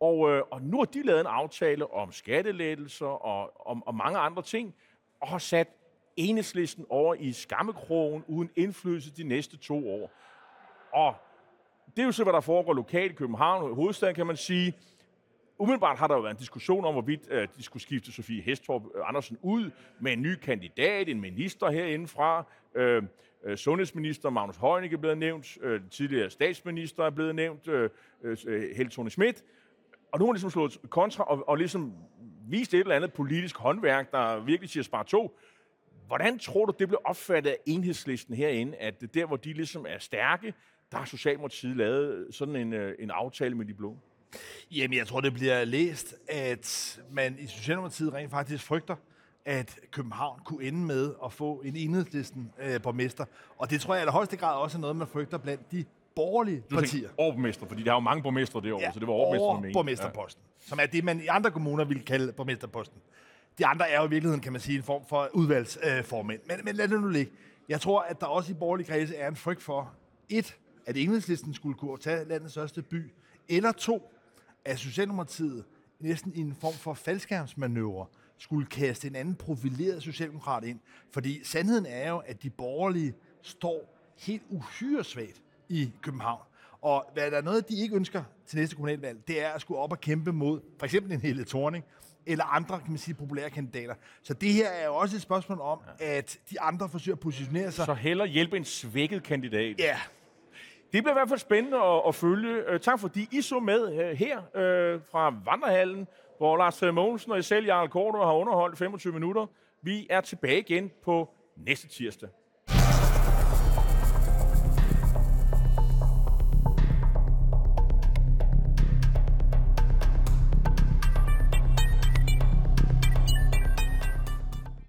Og, 0.00 0.30
øh, 0.30 0.42
og 0.50 0.62
nu 0.62 0.78
har 0.78 0.84
de 0.84 1.02
lavet 1.02 1.20
en 1.20 1.26
aftale 1.26 1.92
om 1.92 2.12
skattelettelser 2.12 3.06
og 3.06 3.66
om 3.66 3.82
og 3.82 3.94
mange 3.94 4.18
andre 4.18 4.42
ting, 4.42 4.74
og 5.20 5.28
har 5.28 5.38
sat 5.38 5.68
enhedslisten 6.16 6.86
over 6.88 7.14
i 7.14 7.32
skammekrogen 7.32 8.24
uden 8.26 8.50
indflydelse 8.56 9.10
de 9.10 9.24
næste 9.24 9.56
to 9.56 9.90
år. 9.90 10.10
Og 10.92 11.14
det 11.96 12.02
er 12.02 12.06
jo 12.06 12.12
så, 12.12 12.22
hvad 12.22 12.32
der 12.32 12.40
foregår 12.40 12.74
lokalt 12.74 13.12
i 13.12 13.14
København, 13.14 13.74
hovedstaden 13.74 14.14
kan 14.14 14.26
man 14.26 14.36
sige. 14.36 14.74
Umiddelbart 15.58 15.98
har 15.98 16.06
der 16.06 16.14
jo 16.14 16.20
været 16.20 16.34
en 16.34 16.38
diskussion 16.38 16.84
om, 16.84 16.94
hvorvidt 16.94 17.20
øh, 17.30 17.48
de 17.56 17.62
skulle 17.62 17.82
skifte 17.82 18.12
Sofie 18.12 18.42
Hestorp 18.42 18.82
øh, 18.94 19.08
Andersen 19.08 19.38
ud 19.42 19.70
med 20.00 20.12
en 20.12 20.22
ny 20.22 20.34
kandidat, 20.34 21.08
en 21.08 21.20
minister 21.20 21.70
herindefra. 21.70 22.46
Øh, 22.74 23.02
øh 23.44 23.56
sundhedsminister 23.56 24.30
Magnus 24.30 24.56
Heunicke 24.56 24.94
er 24.94 25.00
blevet 25.00 25.18
nævnt, 25.18 25.58
øh, 25.62 25.80
tidligere 25.90 26.30
statsminister 26.30 27.04
er 27.04 27.10
blevet 27.10 27.34
nævnt, 27.34 27.68
øh, 27.68 27.90
øh, 28.22 28.36
Helle 28.76 28.90
Thorne 28.90 29.10
Schmidt. 29.10 29.44
Og 30.12 30.18
nu 30.18 30.26
har 30.26 30.32
ligesom 30.32 30.50
slået 30.50 30.78
kontra 30.90 31.24
og, 31.24 31.48
og 31.48 31.56
ligesom 31.56 31.94
vist 32.48 32.74
et 32.74 32.80
eller 32.80 32.96
andet 32.96 33.12
politisk 33.12 33.56
håndværk, 33.56 34.12
der 34.12 34.40
virkelig 34.40 34.70
siger 34.70 34.84
spar 34.84 35.02
to. 35.02 35.38
Hvordan 36.06 36.38
tror 36.38 36.64
du, 36.64 36.74
det 36.78 36.88
blev 36.88 37.00
opfattet 37.04 37.50
af 37.50 37.56
enhedslisten 37.66 38.34
herinde, 38.34 38.76
at 38.76 39.14
der, 39.14 39.26
hvor 39.26 39.36
de 39.36 39.52
ligesom 39.52 39.86
er 39.88 39.98
stærke, 39.98 40.54
der 40.92 40.98
har 40.98 41.04
Socialdemokratiet 41.04 41.76
lavet 41.76 42.34
sådan 42.34 42.56
en, 42.56 42.72
øh, 42.72 42.94
en 42.98 43.10
aftale 43.10 43.54
med 43.54 43.66
de 43.66 43.74
blå? 43.74 43.96
Jamen, 44.70 44.98
jeg 44.98 45.06
tror, 45.06 45.20
det 45.20 45.32
bliver 45.32 45.64
læst, 45.64 46.14
at 46.28 47.00
man 47.12 47.36
i 47.38 47.46
Socialdemokratiet 47.46 48.12
rent 48.12 48.30
faktisk 48.30 48.64
frygter, 48.64 48.96
at 49.44 49.78
København 49.90 50.40
kunne 50.44 50.64
ende 50.64 50.78
med 50.78 51.14
at 51.24 51.32
få 51.32 51.62
en 51.64 51.76
enhedslisten 51.76 52.52
øh, 52.62 52.82
borgmester. 52.82 53.24
Og 53.58 53.70
det 53.70 53.80
tror 53.80 53.94
jeg 53.94 54.06
i 54.06 54.10
højeste 54.10 54.36
grad 54.36 54.56
også 54.56 54.78
er 54.78 54.80
noget, 54.80 54.96
man 54.96 55.06
frygter 55.06 55.38
blandt 55.38 55.72
de 55.72 55.84
borgerlige 56.16 56.62
du 56.70 56.76
partier. 56.76 57.08
Overborgmester, 57.16 57.66
fordi 57.66 57.82
der 57.82 57.90
er 57.90 57.94
jo 57.94 58.00
mange 58.00 58.22
borgmestre 58.22 58.60
derovre, 58.60 58.84
ja, 58.84 58.92
så 58.92 59.00
det 59.00 59.08
var 59.08 59.14
overborgmesterposten, 59.14 60.42
ja. 60.46 60.68
som 60.68 60.78
er 60.82 60.86
det, 60.86 61.04
man 61.04 61.20
i 61.20 61.26
andre 61.26 61.50
kommuner 61.50 61.84
ville 61.84 62.02
kalde 62.02 62.32
borgmesterposten. 62.32 63.00
de 63.58 63.66
andre 63.66 63.90
er 63.90 64.00
jo 64.00 64.06
i 64.06 64.10
virkeligheden, 64.10 64.40
kan 64.40 64.52
man 64.52 64.60
sige, 64.60 64.76
en 64.76 64.84
form 64.84 65.02
for 65.08 65.28
udvalgsformænd. 65.32 66.40
Men, 66.46 66.56
men 66.64 66.74
lad 66.74 66.88
det 66.88 67.00
nu 67.00 67.08
ligge. 67.08 67.32
Jeg 67.68 67.80
tror, 67.80 68.00
at 68.00 68.20
der 68.20 68.26
også 68.26 68.52
i 68.52 68.54
borgerlige 68.54 68.86
kredse 68.86 69.16
er 69.16 69.28
en 69.28 69.36
frygt 69.36 69.62
for, 69.62 69.92
et, 70.28 70.56
at 70.86 70.96
enhedslisten 70.96 71.54
skulle 71.54 71.78
kunne 71.78 71.98
tage 71.98 72.28
landets 72.28 72.52
største 72.52 72.82
by, 72.82 73.12
eller 73.48 73.72
to, 73.72 74.12
at 74.64 74.78
Socialdemokratiet 74.78 75.64
næsten 76.00 76.32
i 76.34 76.40
en 76.40 76.56
form 76.60 76.74
for 76.74 76.94
faldskærmsmanøvre 76.94 78.06
skulle 78.38 78.66
kaste 78.66 79.08
en 79.08 79.16
anden 79.16 79.34
profileret 79.34 80.02
socialdemokrat 80.02 80.64
ind. 80.64 80.80
Fordi 81.10 81.44
sandheden 81.44 81.86
er 81.86 82.10
jo, 82.10 82.18
at 82.18 82.42
de 82.42 82.50
borgerlige 82.50 83.14
står 83.42 83.96
helt 84.18 84.42
uhyre 84.50 85.04
svagt 85.04 85.42
i 85.68 85.90
København. 86.02 86.42
Og 86.82 87.10
hvad 87.12 87.30
der 87.30 87.36
er 87.36 87.42
noget, 87.42 87.68
de 87.68 87.82
ikke 87.82 87.96
ønsker 87.96 88.22
til 88.46 88.58
næste 88.58 88.76
kommunalvalg, 88.76 89.28
det 89.28 89.44
er 89.44 89.48
at 89.48 89.60
skulle 89.60 89.80
op 89.80 89.92
og 89.92 90.00
kæmpe 90.00 90.32
mod 90.32 90.60
for 90.78 90.84
eksempel 90.84 91.12
en 91.12 91.20
Helle 91.20 91.44
Thorning, 91.44 91.84
eller 92.26 92.44
andre, 92.44 92.80
kan 92.80 92.90
man 92.90 92.98
sige, 92.98 93.14
populære 93.14 93.50
kandidater. 93.50 93.94
Så 94.22 94.34
det 94.34 94.52
her 94.52 94.68
er 94.68 94.86
jo 94.86 94.94
også 94.94 95.16
et 95.16 95.22
spørgsmål 95.22 95.60
om, 95.60 95.80
at 96.00 96.38
de 96.50 96.60
andre 96.60 96.88
forsøger 96.88 97.16
at 97.16 97.20
positionere 97.20 97.72
sig. 97.72 97.86
Så 97.86 97.94
heller 97.94 98.24
hjælpe 98.24 98.56
en 98.56 98.64
svækket 98.64 99.22
kandidat. 99.22 99.78
Ja, 99.78 99.98
det 100.92 101.02
bliver 101.02 101.10
i 101.10 101.18
hvert 101.18 101.28
fald 101.28 101.38
spændende 101.38 101.78
at, 101.78 102.02
at 102.08 102.14
følge. 102.14 102.62
Øh, 102.68 102.80
tak 102.80 103.00
fordi 103.00 103.28
I 103.32 103.42
så 103.42 103.60
med 103.60 103.92
øh, 103.92 104.16
her 104.16 104.38
øh, 104.38 105.00
fra 105.10 105.34
Vandrehallen, 105.44 106.06
hvor 106.38 106.56
Lars 106.56 106.82
Mogensen 106.82 107.30
og 107.30 107.36
jeg 107.36 107.44
selv, 107.44 107.66
Jarl 107.66 107.88
Korto, 107.88 108.18
har 108.18 108.32
underholdt 108.32 108.78
25 108.78 109.12
minutter. 109.12 109.46
Vi 109.82 110.06
er 110.10 110.20
tilbage 110.20 110.58
igen 110.58 110.90
på 111.04 111.28
næste 111.56 111.88
tirsdag. 111.88 112.28